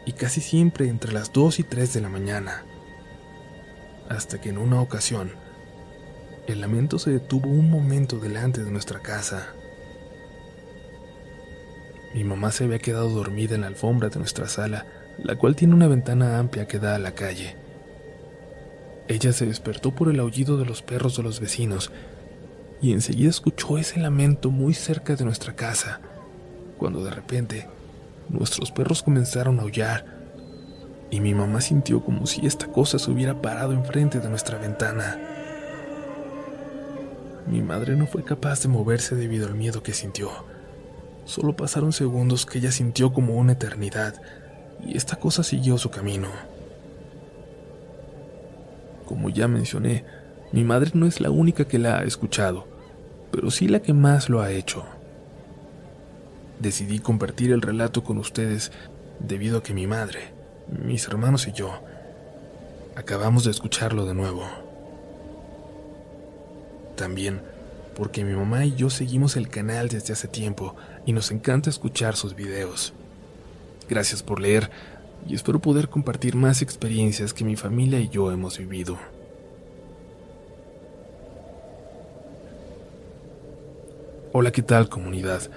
y 0.06 0.12
casi 0.12 0.40
siempre 0.40 0.88
entre 0.88 1.12
las 1.12 1.32
2 1.34 1.58
y 1.58 1.64
3 1.64 1.92
de 1.92 2.00
la 2.00 2.08
mañana. 2.08 2.64
Hasta 4.08 4.40
que 4.40 4.48
en 4.48 4.56
una 4.56 4.80
ocasión, 4.80 5.32
el 6.46 6.62
lamento 6.62 6.98
se 6.98 7.10
detuvo 7.10 7.50
un 7.50 7.68
momento 7.70 8.18
delante 8.18 8.64
de 8.64 8.70
nuestra 8.70 9.00
casa. 9.00 9.52
Mi 12.14 12.24
mamá 12.24 12.50
se 12.50 12.64
había 12.64 12.78
quedado 12.78 13.10
dormida 13.10 13.54
en 13.54 13.62
la 13.62 13.66
alfombra 13.66 14.08
de 14.08 14.18
nuestra 14.18 14.48
sala, 14.48 14.86
la 15.22 15.36
cual 15.36 15.56
tiene 15.56 15.74
una 15.74 15.88
ventana 15.88 16.38
amplia 16.38 16.66
que 16.66 16.78
da 16.78 16.94
a 16.94 16.98
la 16.98 17.12
calle. 17.12 17.56
Ella 19.08 19.32
se 19.32 19.46
despertó 19.46 19.94
por 19.94 20.08
el 20.08 20.20
aullido 20.20 20.56
de 20.56 20.64
los 20.64 20.82
perros 20.82 21.16
de 21.16 21.22
los 21.22 21.40
vecinos 21.40 21.90
y 22.80 22.92
enseguida 22.92 23.30
escuchó 23.30 23.78
ese 23.78 23.98
lamento 23.98 24.50
muy 24.50 24.74
cerca 24.74 25.16
de 25.16 25.24
nuestra 25.24 25.54
casa, 25.54 26.00
cuando 26.78 27.04
de 27.04 27.10
repente 27.10 27.68
nuestros 28.28 28.70
perros 28.70 29.02
comenzaron 29.02 29.58
a 29.58 29.62
aullar 29.62 30.18
y 31.10 31.20
mi 31.20 31.34
mamá 31.34 31.60
sintió 31.60 32.04
como 32.04 32.26
si 32.26 32.46
esta 32.46 32.66
cosa 32.66 32.98
se 32.98 33.10
hubiera 33.10 33.40
parado 33.40 33.72
enfrente 33.72 34.20
de 34.20 34.28
nuestra 34.28 34.58
ventana. 34.58 35.18
Mi 37.46 37.62
madre 37.62 37.96
no 37.96 38.06
fue 38.06 38.24
capaz 38.24 38.62
de 38.62 38.68
moverse 38.68 39.14
debido 39.14 39.46
al 39.46 39.54
miedo 39.54 39.82
que 39.82 39.94
sintió. 39.94 40.30
Solo 41.28 41.54
pasaron 41.54 41.92
segundos 41.92 42.46
que 42.46 42.56
ella 42.56 42.72
sintió 42.72 43.12
como 43.12 43.34
una 43.34 43.52
eternidad, 43.52 44.14
y 44.82 44.96
esta 44.96 45.16
cosa 45.16 45.42
siguió 45.42 45.76
su 45.76 45.90
camino. 45.90 46.28
Como 49.04 49.28
ya 49.28 49.46
mencioné, 49.46 50.06
mi 50.52 50.64
madre 50.64 50.92
no 50.94 51.04
es 51.04 51.20
la 51.20 51.30
única 51.30 51.66
que 51.66 51.78
la 51.78 51.98
ha 51.98 52.04
escuchado, 52.04 52.66
pero 53.30 53.50
sí 53.50 53.68
la 53.68 53.80
que 53.80 53.92
más 53.92 54.30
lo 54.30 54.40
ha 54.40 54.52
hecho. 54.52 54.86
Decidí 56.60 56.98
compartir 56.98 57.52
el 57.52 57.60
relato 57.60 58.02
con 58.02 58.16
ustedes 58.16 58.72
debido 59.18 59.58
a 59.58 59.62
que 59.62 59.74
mi 59.74 59.86
madre, 59.86 60.32
mis 60.82 61.06
hermanos 61.08 61.46
y 61.46 61.52
yo 61.52 61.78
acabamos 62.96 63.44
de 63.44 63.50
escucharlo 63.50 64.06
de 64.06 64.14
nuevo. 64.14 64.44
También 66.96 67.42
porque 67.98 68.24
mi 68.24 68.32
mamá 68.32 68.64
y 68.64 68.76
yo 68.76 68.90
seguimos 68.90 69.36
el 69.36 69.48
canal 69.48 69.88
desde 69.88 70.12
hace 70.12 70.28
tiempo 70.28 70.76
y 71.04 71.12
nos 71.12 71.32
encanta 71.32 71.68
escuchar 71.68 72.14
sus 72.14 72.36
videos. 72.36 72.92
Gracias 73.88 74.22
por 74.22 74.40
leer 74.40 74.70
y 75.26 75.34
espero 75.34 75.58
poder 75.58 75.88
compartir 75.88 76.36
más 76.36 76.62
experiencias 76.62 77.34
que 77.34 77.44
mi 77.44 77.56
familia 77.56 77.98
y 77.98 78.08
yo 78.08 78.30
hemos 78.30 78.56
vivido. 78.56 78.96
Hola, 84.32 84.52
¿qué 84.52 84.62
tal 84.62 84.88
comunidad? 84.88 85.50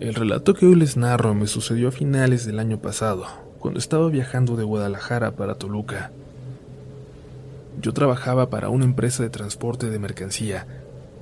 El 0.00 0.14
relato 0.14 0.54
que 0.54 0.64
hoy 0.64 0.76
les 0.76 0.96
narro 0.96 1.34
me 1.34 1.46
sucedió 1.46 1.88
a 1.88 1.92
finales 1.92 2.46
del 2.46 2.58
año 2.58 2.80
pasado, 2.80 3.26
cuando 3.58 3.78
estaba 3.78 4.08
viajando 4.08 4.56
de 4.56 4.64
Guadalajara 4.64 5.32
para 5.32 5.56
Toluca. 5.56 6.10
Yo 7.82 7.92
trabajaba 7.92 8.48
para 8.48 8.70
una 8.70 8.86
empresa 8.86 9.22
de 9.22 9.28
transporte 9.28 9.90
de 9.90 9.98
mercancía 9.98 10.66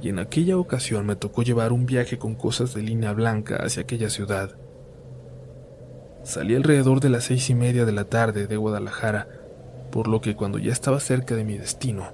y 0.03 0.09
en 0.09 0.19
aquella 0.19 0.59
ocasión 0.59 1.07
me 1.07 1.17
tocó 1.17 1.43
llevar 1.43 1.73
un 1.73 1.87
viaje 1.87 2.19
con 2.19 2.35
cosas 2.35 2.75
de 2.75 2.83
línea 2.83 3.13
blanca 3.13 3.57
hacia 3.57 3.83
aquella 3.83 4.11
ciudad. 4.11 4.57
Salí 6.23 6.55
alrededor 6.55 7.01
de 7.01 7.11
las 7.11 7.25
seis 7.25 7.51
y 7.51 7.55
media 7.55 7.85
de 7.85 7.93
la 7.93 8.05
tarde 8.05 8.47
de 8.47 8.57
Guadalajara, 8.57 9.29
por 9.91 10.09
lo 10.09 10.21
que 10.21 10.35
cuando 10.35 10.59
ya 10.59 10.73
estaba 10.73 11.01
cerca 11.01 11.35
de 11.37 11.45
mi 11.45 11.59
destino, 11.59 12.09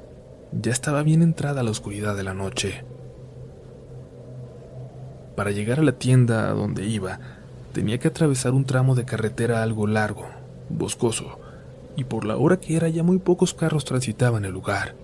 ya 0.52 0.72
estaba 0.72 1.02
bien 1.02 1.22
entrada 1.22 1.62
la 1.62 1.70
oscuridad 1.70 2.16
de 2.16 2.25
la 2.25 2.34
noche. 2.34 2.84
Para 5.37 5.52
llegar 5.52 5.78
a 5.78 5.82
la 5.82 5.92
tienda 5.92 6.49
a 6.49 6.52
donde 6.52 6.87
iba, 6.87 7.20
tenía 7.72 7.99
que 7.99 8.08
atravesar 8.08 8.52
un 8.52 8.64
tramo 8.64 8.94
de 8.94 9.04
carretera 9.04 9.62
algo 9.62 9.87
largo, 9.87 10.26
boscoso, 10.68 11.38
y 11.96 12.04
por 12.04 12.25
la 12.25 12.37
hora 12.37 12.58
que 12.58 12.76
era 12.76 12.88
ya 12.88 13.02
muy 13.02 13.18
pocos 13.18 13.54
carros 13.54 13.84
transitaban 13.84 14.44
el 14.44 14.52
lugar. 14.52 14.94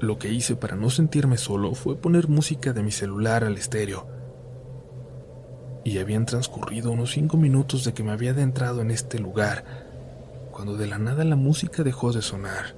Lo 0.00 0.18
que 0.18 0.32
hice 0.32 0.56
para 0.56 0.76
no 0.76 0.88
sentirme 0.88 1.36
solo 1.36 1.74
fue 1.74 1.94
poner 1.94 2.26
música 2.26 2.72
de 2.72 2.82
mi 2.82 2.90
celular 2.90 3.44
al 3.44 3.58
estéreo. 3.58 4.06
Y 5.84 5.98
habían 5.98 6.24
transcurrido 6.24 6.90
unos 6.90 7.10
cinco 7.10 7.36
minutos 7.36 7.84
de 7.84 7.92
que 7.92 8.02
me 8.02 8.12
había 8.12 8.30
adentrado 8.30 8.80
en 8.80 8.90
este 8.90 9.18
lugar, 9.18 9.62
cuando 10.52 10.76
de 10.76 10.86
la 10.86 10.98
nada 10.98 11.22
la 11.24 11.36
música 11.36 11.82
dejó 11.82 12.12
de 12.12 12.22
sonar. 12.22 12.74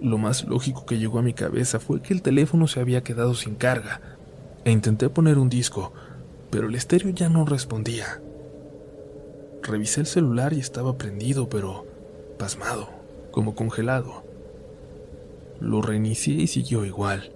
Lo 0.00 0.18
más 0.18 0.44
lógico 0.44 0.84
que 0.84 0.98
llegó 0.98 1.20
a 1.20 1.22
mi 1.22 1.32
cabeza 1.32 1.78
fue 1.78 2.02
que 2.02 2.12
el 2.12 2.20
teléfono 2.20 2.66
se 2.66 2.80
había 2.80 3.04
quedado 3.04 3.34
sin 3.34 3.54
carga, 3.54 4.00
e 4.64 4.72
intenté 4.72 5.08
poner 5.10 5.38
un 5.38 5.48
disco, 5.48 5.92
pero 6.50 6.66
el 6.68 6.74
estéreo 6.74 7.10
ya 7.10 7.28
no 7.28 7.44
respondía. 7.44 8.20
Revisé 9.62 10.00
el 10.00 10.06
celular 10.06 10.52
y 10.52 10.58
estaba 10.58 10.98
prendido, 10.98 11.48
pero 11.48 11.86
pasmado, 12.36 12.88
como 13.30 13.54
congelado. 13.54 14.33
Lo 15.60 15.82
reinicié 15.82 16.34
y 16.34 16.46
siguió 16.46 16.84
igual. 16.84 17.32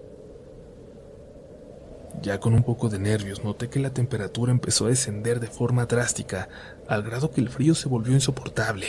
Ya 2.20 2.40
con 2.40 2.54
un 2.54 2.64
poco 2.64 2.88
de 2.88 2.98
nervios 2.98 3.44
noté 3.44 3.68
que 3.68 3.78
la 3.78 3.94
temperatura 3.94 4.50
empezó 4.50 4.86
a 4.86 4.88
descender 4.88 5.38
de 5.38 5.46
forma 5.46 5.86
drástica, 5.86 6.48
al 6.88 7.02
grado 7.02 7.30
que 7.30 7.40
el 7.40 7.48
frío 7.48 7.74
se 7.74 7.88
volvió 7.88 8.12
insoportable. 8.12 8.86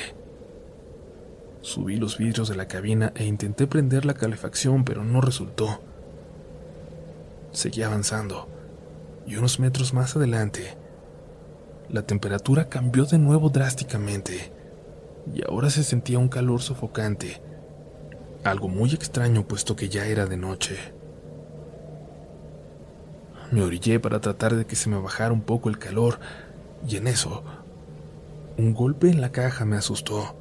Subí 1.61 1.97
los 1.97 2.17
vidrios 2.17 2.49
de 2.49 2.55
la 2.55 2.67
cabina 2.67 3.11
e 3.15 3.25
intenté 3.25 3.67
prender 3.67 4.05
la 4.05 4.13
calefacción, 4.13 4.83
pero 4.83 5.03
no 5.03 5.21
resultó. 5.21 5.81
Seguí 7.51 7.83
avanzando, 7.83 8.47
y 9.27 9.35
unos 9.35 9.59
metros 9.59 9.93
más 9.93 10.15
adelante, 10.15 10.77
la 11.89 12.03
temperatura 12.03 12.69
cambió 12.69 13.05
de 13.05 13.17
nuevo 13.17 13.49
drásticamente, 13.49 14.51
y 15.33 15.43
ahora 15.45 15.69
se 15.69 15.83
sentía 15.83 16.17
un 16.17 16.29
calor 16.29 16.61
sofocante, 16.61 17.41
algo 18.43 18.67
muy 18.69 18.93
extraño 18.93 19.47
puesto 19.47 19.75
que 19.75 19.89
ya 19.89 20.05
era 20.05 20.25
de 20.25 20.37
noche. 20.37 20.77
Me 23.51 23.63
orillé 23.63 23.99
para 23.99 24.21
tratar 24.21 24.55
de 24.55 24.65
que 24.65 24.75
se 24.75 24.89
me 24.89 24.99
bajara 24.99 25.33
un 25.33 25.41
poco 25.41 25.69
el 25.69 25.79
calor, 25.79 26.19
y 26.87 26.97
en 26.97 27.07
eso, 27.07 27.43
un 28.57 28.73
golpe 28.73 29.09
en 29.09 29.21
la 29.21 29.31
caja 29.31 29.65
me 29.65 29.77
asustó. 29.77 30.35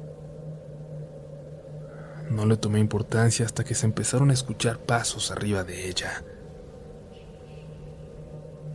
No 2.29 2.45
le 2.45 2.57
tomé 2.57 2.79
importancia 2.79 3.45
hasta 3.45 3.63
que 3.63 3.73
se 3.73 3.87
empezaron 3.87 4.29
a 4.29 4.33
escuchar 4.33 4.77
pasos 4.77 5.31
arriba 5.31 5.63
de 5.63 5.89
ella. 5.89 6.23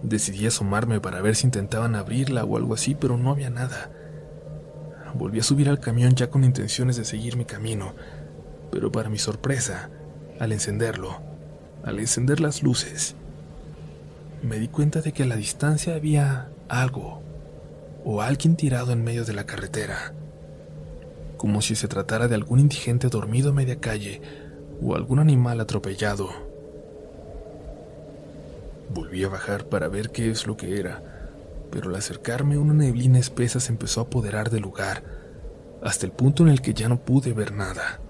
Decidí 0.02 0.46
asomarme 0.46 1.00
para 1.00 1.22
ver 1.22 1.36
si 1.36 1.46
intentaban 1.46 1.94
abrirla 1.94 2.44
o 2.44 2.56
algo 2.56 2.74
así, 2.74 2.94
pero 2.94 3.16
no 3.16 3.30
había 3.30 3.50
nada. 3.50 3.90
Volví 5.14 5.38
a 5.38 5.44
subir 5.44 5.68
al 5.68 5.78
camión 5.78 6.16
ya 6.16 6.28
con 6.28 6.42
intenciones 6.42 6.96
de 6.96 7.04
seguir 7.04 7.36
mi 7.36 7.44
camino, 7.44 7.94
pero 8.74 8.90
para 8.90 9.08
mi 9.08 9.18
sorpresa, 9.18 9.88
al 10.40 10.50
encenderlo, 10.50 11.20
al 11.84 12.00
encender 12.00 12.40
las 12.40 12.64
luces, 12.64 13.14
me 14.42 14.58
di 14.58 14.66
cuenta 14.66 15.00
de 15.00 15.12
que 15.12 15.22
a 15.22 15.26
la 15.26 15.36
distancia 15.36 15.94
había 15.94 16.48
algo 16.68 17.22
o 18.04 18.20
alguien 18.20 18.56
tirado 18.56 18.90
en 18.90 19.04
medio 19.04 19.24
de 19.24 19.32
la 19.32 19.46
carretera, 19.46 20.12
como 21.36 21.62
si 21.62 21.76
se 21.76 21.86
tratara 21.86 22.26
de 22.26 22.34
algún 22.34 22.58
indigente 22.58 23.10
dormido 23.10 23.50
a 23.50 23.52
media 23.52 23.78
calle 23.78 24.20
o 24.82 24.96
algún 24.96 25.20
animal 25.20 25.60
atropellado. 25.60 26.30
Volví 28.92 29.22
a 29.22 29.28
bajar 29.28 29.66
para 29.66 29.86
ver 29.86 30.10
qué 30.10 30.32
es 30.32 30.48
lo 30.48 30.56
que 30.56 30.80
era, 30.80 31.00
pero 31.70 31.90
al 31.90 31.94
acercarme 31.94 32.58
una 32.58 32.74
neblina 32.74 33.20
espesa 33.20 33.60
se 33.60 33.70
empezó 33.70 34.00
a 34.00 34.04
apoderar 34.04 34.50
del 34.50 34.62
lugar, 34.62 35.04
hasta 35.80 36.06
el 36.06 36.10
punto 36.10 36.42
en 36.42 36.48
el 36.48 36.60
que 36.60 36.74
ya 36.74 36.88
no 36.88 36.98
pude 36.98 37.32
ver 37.32 37.52
nada. 37.52 38.00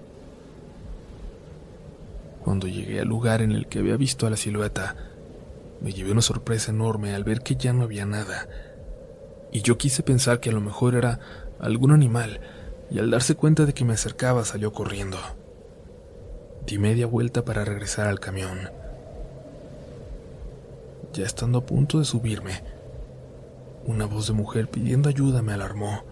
Cuando 2.45 2.67
llegué 2.67 2.99
al 2.99 3.07
lugar 3.07 3.41
en 3.41 3.51
el 3.51 3.65
que 3.65 3.79
había 3.79 3.97
visto 3.97 4.27
a 4.27 4.29
la 4.29 4.37
silueta, 4.37 4.95
me 5.81 5.91
llevé 5.91 6.11
una 6.11 6.21
sorpresa 6.21 6.69
enorme 6.69 7.15
al 7.15 7.23
ver 7.23 7.41
que 7.41 7.55
ya 7.55 7.73
no 7.73 7.81
había 7.81 8.05
nada. 8.05 8.47
Y 9.51 9.63
yo 9.63 9.79
quise 9.79 10.03
pensar 10.03 10.39
que 10.39 10.51
a 10.51 10.53
lo 10.53 10.61
mejor 10.61 10.93
era 10.93 11.19
algún 11.59 11.91
animal, 11.91 12.39
y 12.91 12.99
al 12.99 13.09
darse 13.09 13.33
cuenta 13.33 13.65
de 13.65 13.73
que 13.73 13.83
me 13.83 13.95
acercaba 13.95 14.45
salió 14.45 14.73
corriendo. 14.73 15.17
Di 16.67 16.77
media 16.77 17.07
vuelta 17.07 17.43
para 17.43 17.65
regresar 17.65 18.05
al 18.05 18.19
camión. 18.19 18.69
Ya 21.13 21.25
estando 21.25 21.57
a 21.57 21.65
punto 21.65 21.97
de 21.97 22.05
subirme, 22.05 22.61
una 23.85 24.05
voz 24.05 24.27
de 24.27 24.33
mujer 24.33 24.69
pidiendo 24.69 25.09
ayuda 25.09 25.41
me 25.41 25.53
alarmó, 25.53 26.03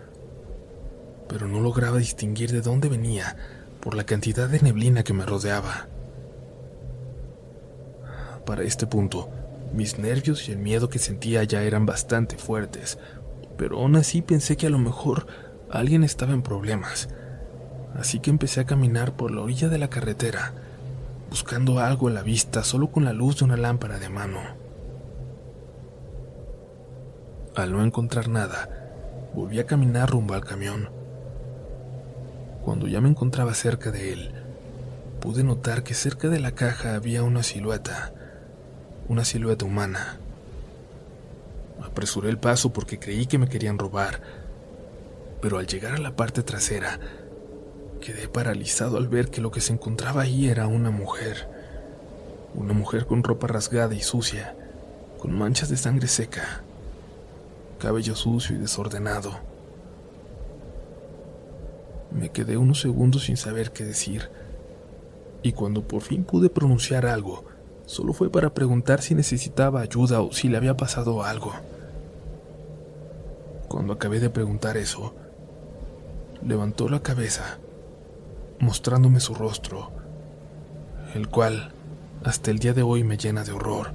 pero 1.30 1.48
no 1.48 1.60
lograba 1.60 2.00
distinguir 2.00 2.52
de 2.52 2.62
dónde 2.62 2.89
venía 2.89 3.38
por 3.82 3.93
la 3.93 4.04
cantidad 4.04 4.50
de 4.50 4.62
neblina 4.62 5.04
que 5.04 5.13
me 5.13 5.28
rodeaba. 5.28 5.93
Para 8.46 8.64
este 8.64 8.88
punto, 8.88 9.30
mis 9.74 9.98
nervios 9.98 10.50
y 10.50 10.52
el 10.52 10.58
miedo 10.58 10.90
que 10.90 11.00
sentía 11.00 11.44
ya 11.44 11.64
eran 11.64 11.86
bastante 11.86 12.38
fuertes, 12.38 13.00
pero 13.58 13.80
aún 13.80 13.96
así 13.96 14.22
pensé 14.22 14.58
que 14.58 14.68
a 14.68 14.70
lo 14.70 14.80
mejor 14.80 15.28
alguien 15.72 16.04
estaba 16.04 16.34
en 16.34 16.42
problemas. 16.42 17.08
Así 17.96 18.20
que 18.20 18.30
empecé 18.30 18.60
a 18.60 18.66
caminar 18.66 19.16
por 19.16 19.32
la 19.32 19.42
orilla 19.42 19.70
de 19.70 19.78
la 19.78 19.90
carretera, 19.90 20.54
buscando 21.30 21.80
algo 21.80 22.10
a 22.10 22.12
la 22.12 22.22
vista 22.22 22.64
solo 22.64 22.92
con 22.92 23.06
la 23.06 23.14
luz 23.14 23.40
de 23.40 23.46
una 23.46 23.58
lámpara 23.58 23.98
de 23.98 24.10
mano. 24.10 24.40
Al 27.56 27.72
no 27.72 27.84
encontrar 27.84 28.28
nada, 28.28 28.70
volví 29.34 29.60
a 29.60 29.66
caminar 29.66 30.10
rumbo 30.10 30.34
al 30.34 30.44
camión. 30.44 30.90
Cuando 32.66 32.88
ya 32.88 33.00
me 33.00 33.10
encontraba 33.10 33.54
cerca 33.54 33.90
de 33.92 34.12
él, 34.12 34.32
pude 35.22 35.44
notar 35.44 35.84
que 35.84 35.94
cerca 35.94 36.28
de 36.30 36.40
la 36.40 36.52
caja 36.52 36.96
había 36.96 37.24
una 37.24 37.44
silueta 37.44 38.14
una 39.10 39.26
silueta 39.26 39.66
humana. 39.66 40.18
Apresuré 41.84 42.30
el 42.30 42.38
paso 42.38 42.72
porque 42.72 43.00
creí 43.00 43.26
que 43.26 43.38
me 43.38 43.50
querían 43.50 43.78
robar, 43.78 44.22
pero 45.42 45.58
al 45.58 45.68
llegar 45.68 45.94
a 45.94 46.00
la 46.00 46.16
parte 46.16 46.44
trasera, 46.44 47.00
quedé 48.00 48.28
paralizado 48.28 48.98
al 48.98 49.08
ver 49.08 49.30
que 49.30 49.42
lo 49.42 49.52
que 49.52 49.62
se 49.62 49.74
encontraba 49.74 50.22
ahí 50.22 50.48
era 50.48 50.68
una 50.68 50.92
mujer. 50.92 51.50
Una 52.56 52.74
mujer 52.74 53.06
con 53.06 53.24
ropa 53.24 53.48
rasgada 53.48 53.96
y 53.96 54.02
sucia, 54.02 54.56
con 55.20 55.38
manchas 55.38 55.70
de 55.70 55.78
sangre 55.78 56.08
seca, 56.08 56.62
cabello 57.80 58.16
sucio 58.16 58.56
y 58.56 58.60
desordenado. 58.60 59.39
Me 62.12 62.30
quedé 62.30 62.58
unos 62.58 62.80
segundos 62.80 63.24
sin 63.24 63.38
saber 63.38 63.72
qué 63.72 63.84
decir, 63.84 64.30
y 65.42 65.52
cuando 65.54 65.88
por 65.88 66.02
fin 66.02 66.24
pude 66.24 66.50
pronunciar 66.50 67.06
algo, 67.06 67.44
Solo 67.94 68.12
fue 68.14 68.32
para 68.32 68.56
preguntar 68.56 69.04
si 69.04 69.14
necesitaba 69.14 69.82
ayuda 69.82 70.22
o 70.22 70.32
si 70.32 70.50
le 70.50 70.58
había 70.58 70.76
pasado 70.76 71.24
algo. 71.24 71.54
Cuando 73.68 73.94
acabé 73.94 74.20
de 74.20 74.32
preguntar 74.32 74.78
eso, 74.78 75.14
levantó 76.44 76.90
la 76.90 77.04
cabeza, 77.04 77.60
mostrándome 78.58 79.20
su 79.20 79.36
rostro, 79.36 79.92
el 81.14 81.30
cual 81.30 81.72
hasta 82.24 82.50
el 82.50 82.58
día 82.58 82.74
de 82.74 82.82
hoy 82.82 83.04
me 83.04 83.18
llena 83.18 83.44
de 83.44 83.52
horror, 83.52 83.92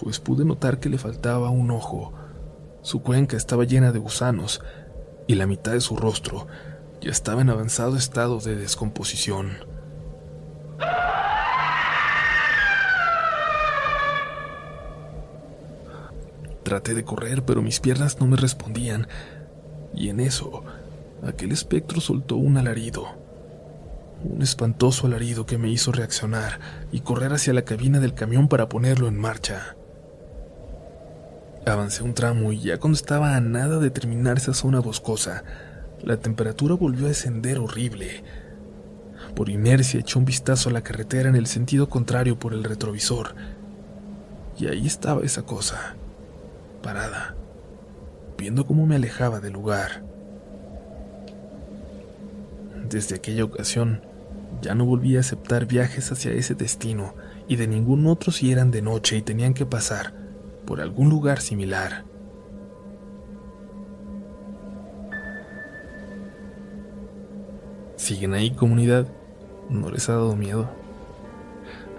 pues 0.00 0.20
pude 0.20 0.44
notar 0.44 0.78
que 0.78 0.88
le 0.88 0.98
faltaba 0.98 1.50
un 1.50 1.72
ojo, 1.72 2.12
su 2.82 3.02
cuenca 3.02 3.36
estaba 3.36 3.64
llena 3.64 3.90
de 3.90 3.98
gusanos 3.98 4.62
y 5.26 5.34
la 5.34 5.48
mitad 5.48 5.72
de 5.72 5.80
su 5.80 5.96
rostro 5.96 6.46
ya 7.00 7.10
estaba 7.10 7.40
en 7.40 7.50
avanzado 7.50 7.96
estado 7.96 8.38
de 8.38 8.54
descomposición. 8.54 9.71
Traté 16.72 16.94
de 16.94 17.04
correr, 17.04 17.44
pero 17.44 17.60
mis 17.60 17.80
piernas 17.80 18.18
no 18.18 18.26
me 18.26 18.38
respondían, 18.38 19.06
y 19.94 20.08
en 20.08 20.20
eso, 20.20 20.64
aquel 21.22 21.52
espectro 21.52 22.00
soltó 22.00 22.36
un 22.36 22.56
alarido. 22.56 23.08
Un 24.24 24.40
espantoso 24.40 25.06
alarido 25.06 25.44
que 25.44 25.58
me 25.58 25.68
hizo 25.68 25.92
reaccionar 25.92 26.60
y 26.90 27.00
correr 27.00 27.34
hacia 27.34 27.52
la 27.52 27.66
cabina 27.66 28.00
del 28.00 28.14
camión 28.14 28.48
para 28.48 28.70
ponerlo 28.70 29.06
en 29.06 29.18
marcha. 29.18 29.76
Avancé 31.66 32.04
un 32.04 32.14
tramo 32.14 32.54
y 32.54 32.60
ya 32.60 32.78
cuando 32.78 32.96
estaba 32.96 33.36
a 33.36 33.40
nada 33.42 33.78
de 33.78 33.90
terminar 33.90 34.38
esa 34.38 34.54
zona 34.54 34.80
boscosa, 34.80 35.44
la 36.02 36.16
temperatura 36.16 36.74
volvió 36.74 37.04
a 37.04 37.08
descender 37.10 37.58
horrible. 37.58 38.24
Por 39.36 39.50
inercia 39.50 40.00
eché 40.00 40.18
un 40.18 40.24
vistazo 40.24 40.70
a 40.70 40.72
la 40.72 40.80
carretera 40.80 41.28
en 41.28 41.36
el 41.36 41.48
sentido 41.48 41.90
contrario 41.90 42.38
por 42.38 42.54
el 42.54 42.64
retrovisor, 42.64 43.34
y 44.58 44.68
ahí 44.68 44.86
estaba 44.86 45.20
esa 45.22 45.42
cosa 45.42 45.96
parada, 46.82 47.34
viendo 48.36 48.66
cómo 48.66 48.86
me 48.86 48.96
alejaba 48.96 49.40
del 49.40 49.52
lugar. 49.52 50.02
Desde 52.88 53.14
aquella 53.14 53.44
ocasión, 53.44 54.02
ya 54.60 54.74
no 54.74 54.84
volví 54.84 55.16
a 55.16 55.20
aceptar 55.20 55.66
viajes 55.66 56.12
hacia 56.12 56.32
ese 56.32 56.54
destino 56.54 57.14
y 57.48 57.56
de 57.56 57.66
ningún 57.66 58.06
otro 58.06 58.32
si 58.32 58.52
eran 58.52 58.70
de 58.70 58.82
noche 58.82 59.16
y 59.16 59.22
tenían 59.22 59.54
que 59.54 59.64
pasar 59.64 60.12
por 60.66 60.80
algún 60.80 61.08
lugar 61.08 61.40
similar. 61.40 62.04
¿Siguen 67.96 68.34
ahí 68.34 68.50
comunidad? 68.50 69.06
¿No 69.70 69.90
les 69.90 70.08
ha 70.08 70.14
dado 70.14 70.34
miedo? 70.36 70.81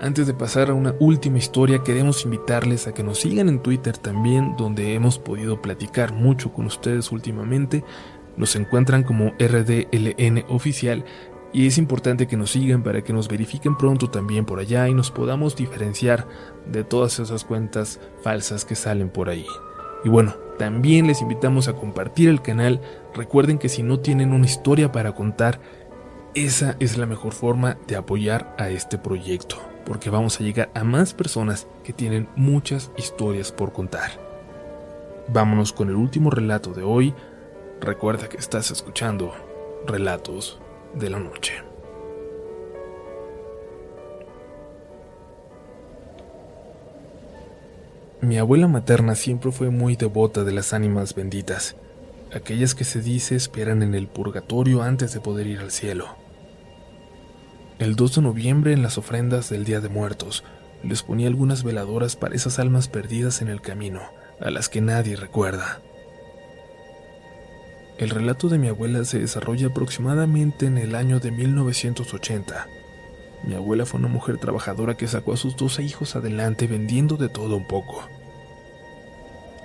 Antes 0.04 0.28
de 0.28 0.34
pasar 0.34 0.70
a 0.70 0.74
una 0.74 0.94
última 1.00 1.38
historia, 1.38 1.82
queremos 1.82 2.26
invitarles 2.26 2.88
a 2.88 2.94
que 2.94 3.04
nos 3.04 3.20
sigan 3.20 3.48
en 3.48 3.60
Twitter 3.60 3.98
también, 3.98 4.54
donde 4.58 4.96
hemos 4.96 5.18
podido 5.18 5.62
platicar 5.62 6.12
mucho 6.12 6.52
con 6.52 6.66
ustedes 6.66 7.14
últimamente. 7.14 7.86
Nos 8.36 8.58
encuentran 8.58 9.04
como 9.04 9.32
RDLN 9.40 10.44
Oficial 10.50 11.06
Y 11.54 11.68
es 11.68 11.78
importante 11.78 12.28
que 12.28 12.36
nos 12.36 12.52
sigan 12.52 12.84
para 12.84 13.02
que 13.02 13.14
nos 13.14 13.30
verifiquen 13.30 13.78
pronto 13.78 14.10
también 14.10 14.44
por 14.44 14.60
allá 14.60 14.90
y 14.90 14.94
nos 14.94 15.10
podamos 15.10 15.56
diferenciar 15.56 16.28
de 16.70 16.84
todas 16.84 17.20
esas 17.20 17.46
cuentas 17.46 18.02
falsas 18.24 18.66
que 18.66 18.76
salen 18.76 19.08
por 19.08 19.30
ahí. 19.30 19.46
Y 20.04 20.10
bueno, 20.10 20.36
también 20.60 21.08
les 21.08 21.22
invitamos 21.22 21.70
a 21.70 21.74
compartir 21.74 22.28
el 22.28 22.42
canal. 22.42 22.82
Recuerden 23.16 23.58
que 23.58 23.70
si 23.70 23.84
no 23.84 24.02
tienen 24.02 24.34
una 24.34 24.48
historia 24.48 24.92
para 24.92 25.14
contar, 25.14 25.62
esa 26.36 26.76
es 26.80 26.98
la 26.98 27.06
mejor 27.06 27.32
forma 27.32 27.78
de 27.88 27.96
apoyar 27.96 28.56
a 28.58 28.70
este 28.70 28.98
proyecto, 28.98 29.58
porque 29.86 30.10
vamos 30.10 30.40
a 30.40 30.44
llegar 30.44 30.70
a 30.74 30.84
más 30.84 31.14
personas 31.14 31.68
que 31.84 31.94
tienen 31.94 32.28
muchas 32.36 32.92
historias 32.98 33.52
por 33.52 33.74
contar. 33.74 34.12
Vámonos 35.28 35.74
con 35.74 35.90
el 35.90 35.96
último 35.96 36.30
relato 36.30 36.74
de 36.74 36.84
hoy. 36.84 37.14
Recuerda 37.80 38.30
que 38.30 38.38
estás 38.38 38.72
escuchando 38.72 39.34
Relatos 39.86 40.60
de 40.94 41.10
la 41.10 41.20
noche. 41.20 41.54
Mi 48.22 48.38
abuela 48.38 48.70
materna 48.70 49.16
siempre 49.16 49.52
fue 49.52 49.70
muy 49.70 49.98
devota 49.98 50.46
de 50.46 50.54
las 50.54 50.72
ánimas 50.72 51.14
benditas, 51.14 51.76
aquellas 52.34 52.74
que 52.74 52.86
se 52.86 53.02
dice 53.02 53.36
esperan 53.36 53.84
en 53.84 53.96
el 53.96 54.08
purgatorio 54.08 54.82
antes 54.82 55.14
de 55.14 55.20
poder 55.20 55.48
ir 55.48 55.60
al 55.60 55.72
cielo. 55.72 56.23
El 57.84 57.98
2 57.98 58.16
de 58.16 58.22
noviembre, 58.22 58.72
en 58.72 58.82
las 58.82 58.98
ofrendas 58.98 59.50
del 59.50 59.66
Día 59.66 59.82
de 59.82 59.90
Muertos, 59.90 60.46
les 60.84 61.04
ponía 61.04 61.28
algunas 61.28 61.66
veladoras 61.66 62.16
para 62.16 62.34
esas 62.34 62.58
almas 62.58 62.88
perdidas 62.88 63.42
en 63.42 63.50
el 63.50 63.60
camino, 63.60 64.00
a 64.40 64.52
las 64.52 64.70
que 64.70 64.80
nadie 64.80 65.18
recuerda. 65.18 65.82
El 67.98 68.10
relato 68.10 68.48
de 68.48 68.58
mi 68.58 68.70
abuela 68.70 69.04
se 69.04 69.20
desarrolla 69.20 69.68
aproximadamente 69.68 70.66
en 70.66 70.78
el 70.78 70.96
año 70.96 71.20
de 71.20 71.32
1980. 71.32 72.68
Mi 73.44 73.54
abuela 73.54 73.86
fue 73.86 74.00
una 74.00 74.08
mujer 74.08 74.38
trabajadora 74.38 74.96
que 74.96 75.10
sacó 75.10 75.34
a 75.34 75.38
sus 75.38 75.58
12 75.58 75.84
hijos 75.84 76.16
adelante 76.16 76.68
vendiendo 76.68 77.18
de 77.18 77.28
todo 77.28 77.58
un 77.58 77.68
poco. 77.68 78.08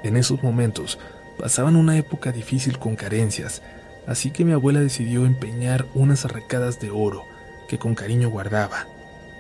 En 0.03 0.17
esos 0.17 0.43
momentos 0.43 0.99
pasaban 1.39 1.77
una 1.77 1.97
época 1.97 2.33
difícil 2.33 2.81
con 2.81 2.97
carencias, 2.97 3.63
así 4.09 4.33
que 4.33 4.45
mi 4.45 4.51
abuela 4.51 4.81
decidió 4.81 5.25
empeñar 5.25 5.87
unas 5.95 6.25
arracadas 6.25 6.81
de 6.81 6.91
oro 6.91 7.38
que 7.69 7.79
con 7.79 7.95
cariño 7.95 8.29
guardaba, 8.31 8.87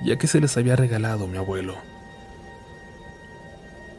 ya 0.04 0.16
que 0.16 0.28
se 0.28 0.40
las 0.40 0.56
había 0.56 0.76
regalado 0.76 1.26
mi 1.26 1.38
abuelo. 1.38 1.76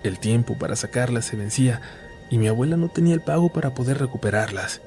El 0.03 0.19
tiempo 0.19 0.57
para 0.57 0.77
sacarlas 0.77 1.25
se 1.25 1.35
vencía 1.35 1.81
y 2.29 2.37
mi 2.37 2.47
abuela 2.47 2.77
no 2.77 2.87
tenía 2.87 3.13
el 3.13 3.21
pago 3.21 3.49
para 3.49 3.73
poder 3.73 3.97
recuperarlas. 3.97 4.81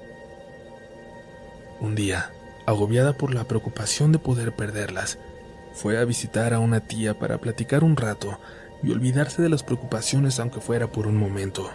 Un 1.80 1.94
día, 1.94 2.30
agobiada 2.64 3.12
por 3.12 3.34
la 3.34 3.44
preocupación 3.44 4.12
de 4.12 4.18
poder 4.18 4.52
perderlas, 4.54 5.18
fue 5.74 5.98
a 5.98 6.04
visitar 6.04 6.54
a 6.54 6.60
una 6.60 6.80
tía 6.80 7.18
para 7.18 7.38
platicar 7.38 7.84
un 7.84 7.96
rato 7.96 8.38
y 8.82 8.90
olvidarse 8.90 9.42
de 9.42 9.48
las 9.48 9.62
preocupaciones 9.62 10.38
aunque 10.38 10.60
fuera 10.60 10.86
por 10.86 11.06
un 11.06 11.16
momento. 11.16 11.70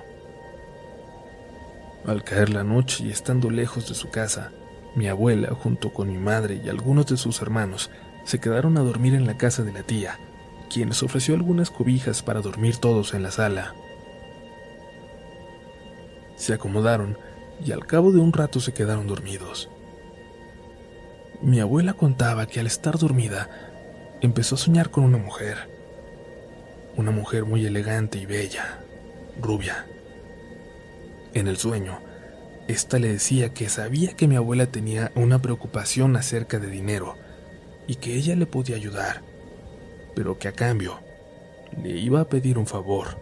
Al 2.05 2.23
caer 2.23 2.49
la 2.49 2.63
noche 2.63 3.03
y 3.03 3.11
estando 3.11 3.49
lejos 3.49 3.89
de 3.89 3.95
su 3.95 4.09
casa, 4.09 4.51
mi 4.97 5.07
abuela, 5.07 5.49
junto 5.53 5.93
con 5.93 6.07
mi 6.07 6.17
madre 6.17 6.59
y 6.63 6.69
algunos 6.69 7.05
de 7.05 7.17
sus 7.17 7.39
hermanos, 7.43 7.91
se 8.23 8.39
quedaron 8.39 8.77
a 8.77 8.81
dormir 8.81 9.13
en 9.13 9.27
la 9.27 9.37
casa 9.37 9.63
de 9.63 9.71
la 9.71 9.83
tía, 9.83 10.19
quienes 10.73 11.03
ofreció 11.03 11.35
algunas 11.35 11.69
cobijas 11.69 12.23
para 12.23 12.41
dormir 12.41 12.77
todos 12.77 13.13
en 13.13 13.21
la 13.21 13.29
sala. 13.29 13.75
Se 16.35 16.53
acomodaron 16.53 17.15
y 17.63 17.71
al 17.73 17.85
cabo 17.85 18.11
de 18.11 18.19
un 18.19 18.33
rato 18.33 18.59
se 18.59 18.73
quedaron 18.73 19.05
dormidos. 19.05 19.69
Mi 21.43 21.59
abuela 21.59 21.93
contaba 21.93 22.47
que 22.47 22.59
al 22.59 22.65
estar 22.65 22.97
dormida 22.97 23.49
empezó 24.21 24.55
a 24.55 24.57
soñar 24.57 24.89
con 24.89 25.03
una 25.03 25.19
mujer, 25.19 25.69
una 26.95 27.11
mujer 27.11 27.45
muy 27.45 27.63
elegante 27.67 28.17
y 28.17 28.25
bella, 28.25 28.79
rubia. 29.39 29.85
En 31.35 31.47
el 31.47 31.57
sueño, 31.57 31.99
ésta 32.67 32.99
le 32.99 33.09
decía 33.09 33.53
que 33.53 33.69
sabía 33.69 34.15
que 34.15 34.27
mi 34.27 34.35
abuela 34.35 34.67
tenía 34.67 35.11
una 35.15 35.39
preocupación 35.39 36.15
acerca 36.15 36.59
de 36.59 36.67
dinero 36.67 37.15
y 37.87 37.95
que 37.95 38.15
ella 38.15 38.35
le 38.35 38.45
podía 38.45 38.75
ayudar, 38.75 39.21
pero 40.15 40.37
que 40.37 40.47
a 40.47 40.51
cambio 40.51 40.99
le 41.81 41.91
iba 41.91 42.21
a 42.21 42.29
pedir 42.29 42.57
un 42.57 42.67
favor. 42.67 43.19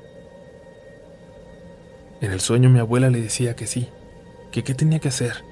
En 2.22 2.32
el 2.32 2.40
sueño 2.40 2.70
mi 2.70 2.80
abuela 2.80 3.10
le 3.10 3.22
decía 3.22 3.56
que 3.56 3.68
sí, 3.68 3.90
que 4.52 4.64
qué 4.64 4.74
tenía 4.74 5.00
que 5.00 5.10
hacer, 5.10 5.44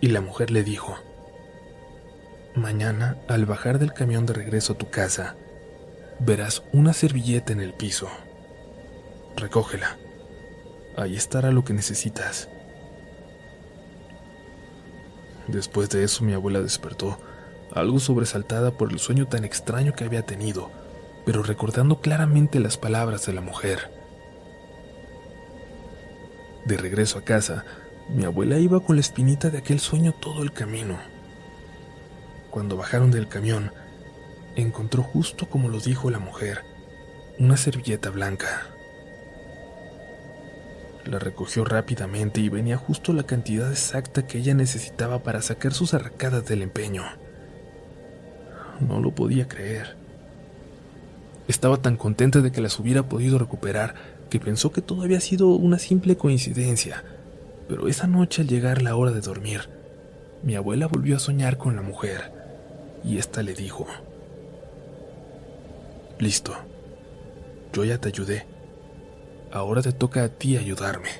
y 0.00 0.08
la 0.08 0.20
mujer 0.20 0.50
le 0.50 0.62
dijo, 0.62 0.96
Mañana, 2.54 3.16
al 3.26 3.46
bajar 3.46 3.80
del 3.80 3.92
camión 3.92 4.26
de 4.26 4.32
regreso 4.32 4.74
a 4.74 4.78
tu 4.78 4.88
casa, 4.88 5.34
verás 6.20 6.62
una 6.72 6.92
servilleta 6.92 7.52
en 7.52 7.60
el 7.60 7.72
piso. 7.72 8.08
Recógela. 9.36 9.96
Ahí 10.96 11.16
estará 11.16 11.50
lo 11.50 11.64
que 11.64 11.72
necesitas. 11.72 12.48
Después 15.48 15.90
de 15.90 16.04
eso 16.04 16.24
mi 16.24 16.32
abuela 16.32 16.62
despertó, 16.62 17.18
algo 17.72 17.98
sobresaltada 17.98 18.70
por 18.70 18.92
el 18.92 18.98
sueño 18.98 19.26
tan 19.26 19.44
extraño 19.44 19.92
que 19.92 20.04
había 20.04 20.24
tenido, 20.24 20.70
pero 21.26 21.42
recordando 21.42 22.00
claramente 22.00 22.60
las 22.60 22.76
palabras 22.76 23.26
de 23.26 23.32
la 23.32 23.40
mujer. 23.40 23.90
De 26.64 26.76
regreso 26.76 27.18
a 27.18 27.22
casa, 27.22 27.64
mi 28.08 28.24
abuela 28.24 28.58
iba 28.58 28.80
con 28.80 28.96
la 28.96 29.00
espinita 29.00 29.50
de 29.50 29.58
aquel 29.58 29.80
sueño 29.80 30.12
todo 30.12 30.42
el 30.42 30.52
camino. 30.52 30.98
Cuando 32.50 32.76
bajaron 32.76 33.10
del 33.10 33.28
camión, 33.28 33.72
encontró 34.56 35.02
justo 35.02 35.48
como 35.48 35.68
lo 35.68 35.80
dijo 35.80 36.10
la 36.10 36.18
mujer, 36.18 36.64
una 37.38 37.56
servilleta 37.56 38.10
blanca. 38.10 38.73
La 41.06 41.18
recogió 41.18 41.64
rápidamente 41.64 42.40
y 42.40 42.48
venía 42.48 42.76
justo 42.76 43.12
la 43.12 43.24
cantidad 43.24 43.70
exacta 43.70 44.26
que 44.26 44.38
ella 44.38 44.54
necesitaba 44.54 45.22
para 45.22 45.42
sacar 45.42 45.74
sus 45.74 45.92
arracadas 45.92 46.46
del 46.46 46.62
empeño. 46.62 47.02
No 48.80 49.00
lo 49.00 49.10
podía 49.14 49.46
creer. 49.46 49.96
Estaba 51.46 51.76
tan 51.76 51.96
contenta 51.96 52.40
de 52.40 52.52
que 52.52 52.62
las 52.62 52.78
hubiera 52.78 53.02
podido 53.02 53.38
recuperar 53.38 53.94
que 54.30 54.40
pensó 54.40 54.72
que 54.72 54.80
todo 54.80 55.02
había 55.02 55.20
sido 55.20 55.48
una 55.48 55.78
simple 55.78 56.16
coincidencia, 56.16 57.04
pero 57.68 57.86
esa 57.88 58.06
noche 58.06 58.42
al 58.42 58.48
llegar 58.48 58.80
la 58.80 58.96
hora 58.96 59.12
de 59.12 59.20
dormir, 59.20 59.68
mi 60.42 60.56
abuela 60.56 60.86
volvió 60.86 61.16
a 61.16 61.20
soñar 61.20 61.58
con 61.58 61.76
la 61.76 61.82
mujer, 61.82 62.32
y 63.04 63.18
ésta 63.18 63.42
le 63.42 63.54
dijo, 63.54 63.86
Listo, 66.18 66.54
yo 67.72 67.84
ya 67.84 67.98
te 67.98 68.08
ayudé, 68.08 68.46
ahora 69.54 69.82
te 69.82 69.92
toca 69.92 70.24
a 70.24 70.28
ti 70.28 70.56
ayudarme. 70.56 71.10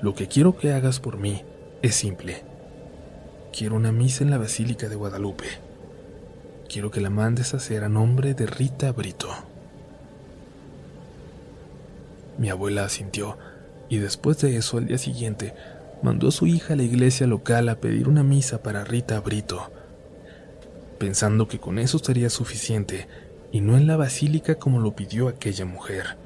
Lo 0.00 0.14
que 0.14 0.26
quiero 0.26 0.56
que 0.56 0.72
hagas 0.72 1.00
por 1.00 1.18
mí 1.18 1.42
es 1.82 1.94
simple. 1.94 2.42
Quiero 3.56 3.76
una 3.76 3.92
misa 3.92 4.24
en 4.24 4.30
la 4.30 4.38
Basílica 4.38 4.88
de 4.88 4.96
Guadalupe. 4.96 5.44
Quiero 6.66 6.90
que 6.90 7.02
la 7.02 7.10
mandes 7.10 7.52
hacer 7.52 7.84
a 7.84 7.90
nombre 7.90 8.32
de 8.32 8.46
Rita 8.46 8.90
Brito. 8.90 9.28
Mi 12.38 12.48
abuela 12.48 12.84
asintió, 12.84 13.36
y 13.90 13.98
después 13.98 14.38
de 14.40 14.56
eso, 14.56 14.78
al 14.78 14.86
día 14.86 14.98
siguiente, 14.98 15.54
mandó 16.02 16.28
a 16.28 16.32
su 16.32 16.46
hija 16.46 16.72
a 16.72 16.76
la 16.76 16.84
iglesia 16.84 17.26
local 17.26 17.68
a 17.68 17.76
pedir 17.76 18.08
una 18.08 18.22
misa 18.22 18.62
para 18.62 18.82
Rita 18.82 19.20
Brito, 19.20 19.70
pensando 20.98 21.48
que 21.48 21.60
con 21.60 21.78
eso 21.78 21.98
sería 21.98 22.30
suficiente, 22.30 23.08
y 23.52 23.60
no 23.60 23.76
en 23.76 23.86
la 23.86 23.98
basílica 23.98 24.54
como 24.54 24.80
lo 24.80 24.96
pidió 24.96 25.28
aquella 25.28 25.66
mujer. 25.66 26.23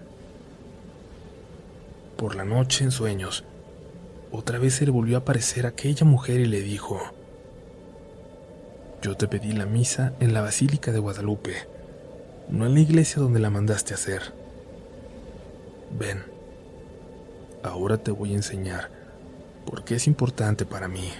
Por 2.18 2.34
la 2.34 2.44
noche, 2.44 2.82
en 2.82 2.90
sueños, 2.90 3.44
otra 4.32 4.58
vez 4.58 4.74
se 4.74 4.84
le 4.84 4.90
volvió 4.90 5.16
a 5.16 5.20
aparecer 5.20 5.66
aquella 5.66 6.04
mujer 6.04 6.40
y 6.40 6.46
le 6.46 6.62
dijo, 6.62 7.00
Yo 9.00 9.16
te 9.16 9.28
pedí 9.28 9.52
la 9.52 9.66
misa 9.66 10.14
en 10.18 10.34
la 10.34 10.40
Basílica 10.40 10.90
de 10.90 10.98
Guadalupe, 10.98 11.54
no 12.48 12.66
en 12.66 12.74
la 12.74 12.80
iglesia 12.80 13.22
donde 13.22 13.38
la 13.38 13.50
mandaste 13.50 13.94
hacer. 13.94 14.32
Ven, 15.96 16.24
ahora 17.62 17.98
te 17.98 18.10
voy 18.10 18.32
a 18.32 18.38
enseñar 18.38 18.90
por 19.64 19.84
qué 19.84 19.94
es 19.94 20.08
importante 20.08 20.66
para 20.66 20.88
mí. 20.88 21.12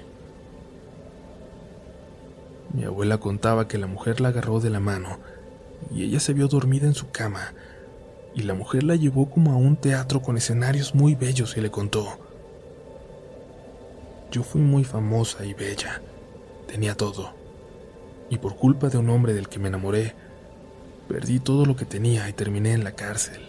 Mi 2.75 2.83
abuela 2.83 3.19
contaba 3.19 3.69
que 3.69 3.79
la 3.79 3.87
mujer 3.87 4.21
la 4.21 4.31
agarró 4.31 4.59
de 4.59 4.71
la 4.71 4.81
mano 4.81 5.21
y 5.95 6.03
ella 6.03 6.19
se 6.19 6.33
vio 6.33 6.49
dormida 6.49 6.89
en 6.89 6.95
su 6.95 7.13
cama, 7.13 7.53
y 8.39 8.43
la 8.43 8.55
mujer 8.55 8.85
la 8.85 8.95
llevó 8.95 9.29
como 9.29 9.53
a 9.53 9.57
un 9.57 9.77
teatro 9.77 10.23
con 10.23 10.37
escenarios 10.37 10.95
muy 10.95 11.17
bellos 11.17 11.57
y 11.57 11.61
le 11.61 11.73
contó. 11.73 12.21
Yo 14.31 14.45
fui 14.45 14.61
muy 14.61 14.85
famosa 14.85 15.45
y 15.45 15.55
bella, 15.55 16.01
tenía 16.69 16.95
todo, 16.95 17.35
y 18.31 18.39
por 18.39 18.55
culpa 18.55 18.91
de 18.91 18.99
un 18.99 19.11
hombre 19.11 19.35
del 19.35 19.49
que 19.49 19.59
me 19.59 19.69
enamoré, 19.69 20.15
perdí 21.09 21.41
todo 21.41 21.67
lo 21.67 21.75
que 21.75 21.85
tenía 21.85 22.29
y 22.29 22.33
terminé 22.33 22.75
en 22.75 22.85
la 22.85 22.93
cárcel. 22.93 23.41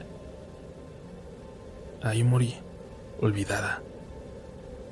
Ahí 2.01 2.23
morí, 2.23 2.55
olvidada. 3.21 3.83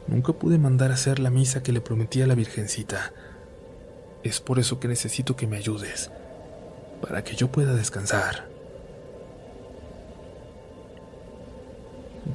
Nunca 0.06 0.34
pude 0.34 0.60
mandar 0.60 0.92
a 0.92 0.94
hacer 0.94 1.18
la 1.18 1.32
misa 1.32 1.64
que 1.64 1.72
le 1.72 1.82
prometí 1.82 2.22
a 2.22 2.28
la 2.28 2.36
Virgencita. 2.36 3.14
Es 4.24 4.42
por 4.42 4.60
eso 4.60 4.80
que 4.80 4.88
necesito 4.88 5.36
que 5.36 5.48
me 5.48 5.58
ayudes, 5.58 6.12
para 7.02 7.24
que 7.24 7.36
yo 7.36 7.52
pueda 7.52 7.74
descansar. 7.74 8.57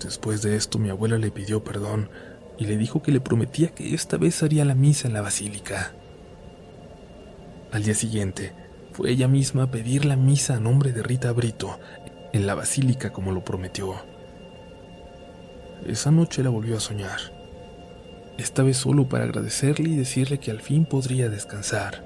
Después 0.01 0.43
de 0.43 0.57
esto 0.57 0.79
mi 0.79 0.91
abuela 0.91 1.19
le 1.19 1.31
pidió 1.31 1.63
perdón 1.63 2.09
y 2.59 2.67
le 2.67 2.77
dijo 2.77 3.03
que 3.03 3.13
le 3.13 3.21
prometía 3.21 3.75
que 3.75 3.95
esta 3.95 4.17
vez 4.17 4.43
haría 4.43 4.65
la 4.65 4.75
misa 4.75 5.09
en 5.09 5.15
la 5.15 5.23
basílica. 5.23 5.93
Al 7.73 7.83
día 7.83 7.95
siguiente, 7.95 8.53
fue 8.93 9.11
ella 9.11 9.29
misma 9.29 9.65
a 9.65 9.71
pedir 9.71 10.05
la 10.05 10.17
misa 10.17 10.57
a 10.57 10.61
nombre 10.61 10.93
de 10.93 11.03
Rita 11.03 11.33
Brito 11.33 11.79
en 12.33 12.47
la 12.47 12.55
basílica 12.55 13.13
como 13.13 13.33
lo 13.33 13.45
prometió. 13.45 13.95
Esa 15.87 16.11
noche 16.11 16.43
la 16.43 16.51
volvió 16.51 16.77
a 16.77 16.81
soñar, 16.81 17.19
esta 18.39 18.63
vez 18.63 18.77
solo 18.77 19.09
para 19.09 19.25
agradecerle 19.25 19.91
y 19.91 19.97
decirle 19.97 20.39
que 20.39 20.51
al 20.51 20.61
fin 20.61 20.85
podría 20.85 21.29
descansar. 21.29 22.05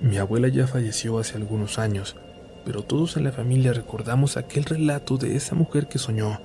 Mi 0.00 0.18
abuela 0.18 0.48
ya 0.48 0.66
falleció 0.66 1.18
hace 1.18 1.36
algunos 1.36 1.78
años, 1.78 2.16
pero 2.64 2.82
todos 2.82 3.16
en 3.16 3.24
la 3.24 3.32
familia 3.32 3.72
recordamos 3.72 4.36
aquel 4.36 4.64
relato 4.64 5.16
de 5.16 5.36
esa 5.36 5.54
mujer 5.54 5.86
que 5.86 5.98
soñó, 5.98 6.40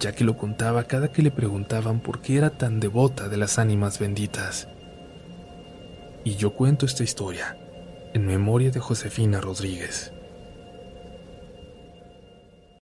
ya 0.00 0.12
que 0.12 0.24
lo 0.24 0.36
contaba 0.36 0.84
cada 0.84 1.08
que 1.08 1.22
le 1.22 1.30
preguntaban 1.30 2.00
por 2.00 2.20
qué 2.20 2.36
era 2.36 2.50
tan 2.50 2.80
devota 2.80 3.28
de 3.28 3.36
las 3.36 3.58
ánimas 3.58 3.98
benditas. 3.98 4.68
Y 6.24 6.36
yo 6.36 6.52
cuento 6.52 6.86
esta 6.86 7.04
historia 7.04 7.56
en 8.12 8.26
memoria 8.26 8.70
de 8.70 8.80
Josefina 8.80 9.40
Rodríguez. 9.40 10.12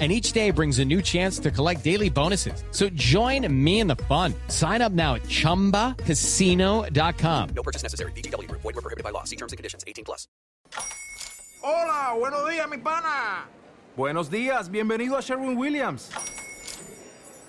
and 0.00 0.10
each 0.10 0.32
day 0.32 0.50
brings 0.50 0.78
a 0.78 0.84
new 0.84 1.02
chance 1.02 1.38
to 1.40 1.50
collect 1.50 1.84
daily 1.84 2.08
bonuses. 2.08 2.64
So 2.70 2.88
join 2.90 3.46
me 3.52 3.80
in 3.80 3.86
the 3.86 3.96
fun. 4.08 4.32
Sign 4.48 4.80
up 4.80 4.92
now 4.92 5.16
at 5.16 5.24
ChumbaCasino.com. 5.24 7.48
No 7.54 7.62
purchase 7.62 7.82
necessary. 7.82 8.12
BGW. 8.12 8.50
Void 8.50 8.64
were 8.64 8.72
prohibited 8.80 9.04
by 9.04 9.10
law. 9.10 9.24
See 9.24 9.36
terms 9.36 9.52
and 9.52 9.58
conditions. 9.58 9.84
18 9.86 10.06
plus. 10.06 10.26
Hola, 11.62 12.14
buenos 12.18 12.48
días, 12.48 12.66
mi 12.70 12.78
pana. 12.78 13.44
Buenos 13.94 14.30
días, 14.30 14.70
bienvenido 14.70 15.18
a 15.18 15.20
Sherwin 15.20 15.58
Williams. 15.58 16.10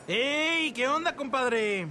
¡Ey! 0.06 0.74
¿Qué 0.74 0.86
onda, 0.86 1.16
compadre? 1.16 1.88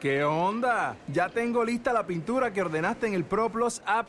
¿Qué 0.00 0.24
onda? 0.24 0.96
Ya 1.12 1.28
tengo 1.28 1.64
lista 1.64 1.92
la 1.92 2.04
pintura 2.06 2.52
que 2.52 2.62
ordenaste 2.62 3.06
en 3.06 3.14
el 3.14 3.24
ProPlus 3.24 3.82
app. 3.86 4.08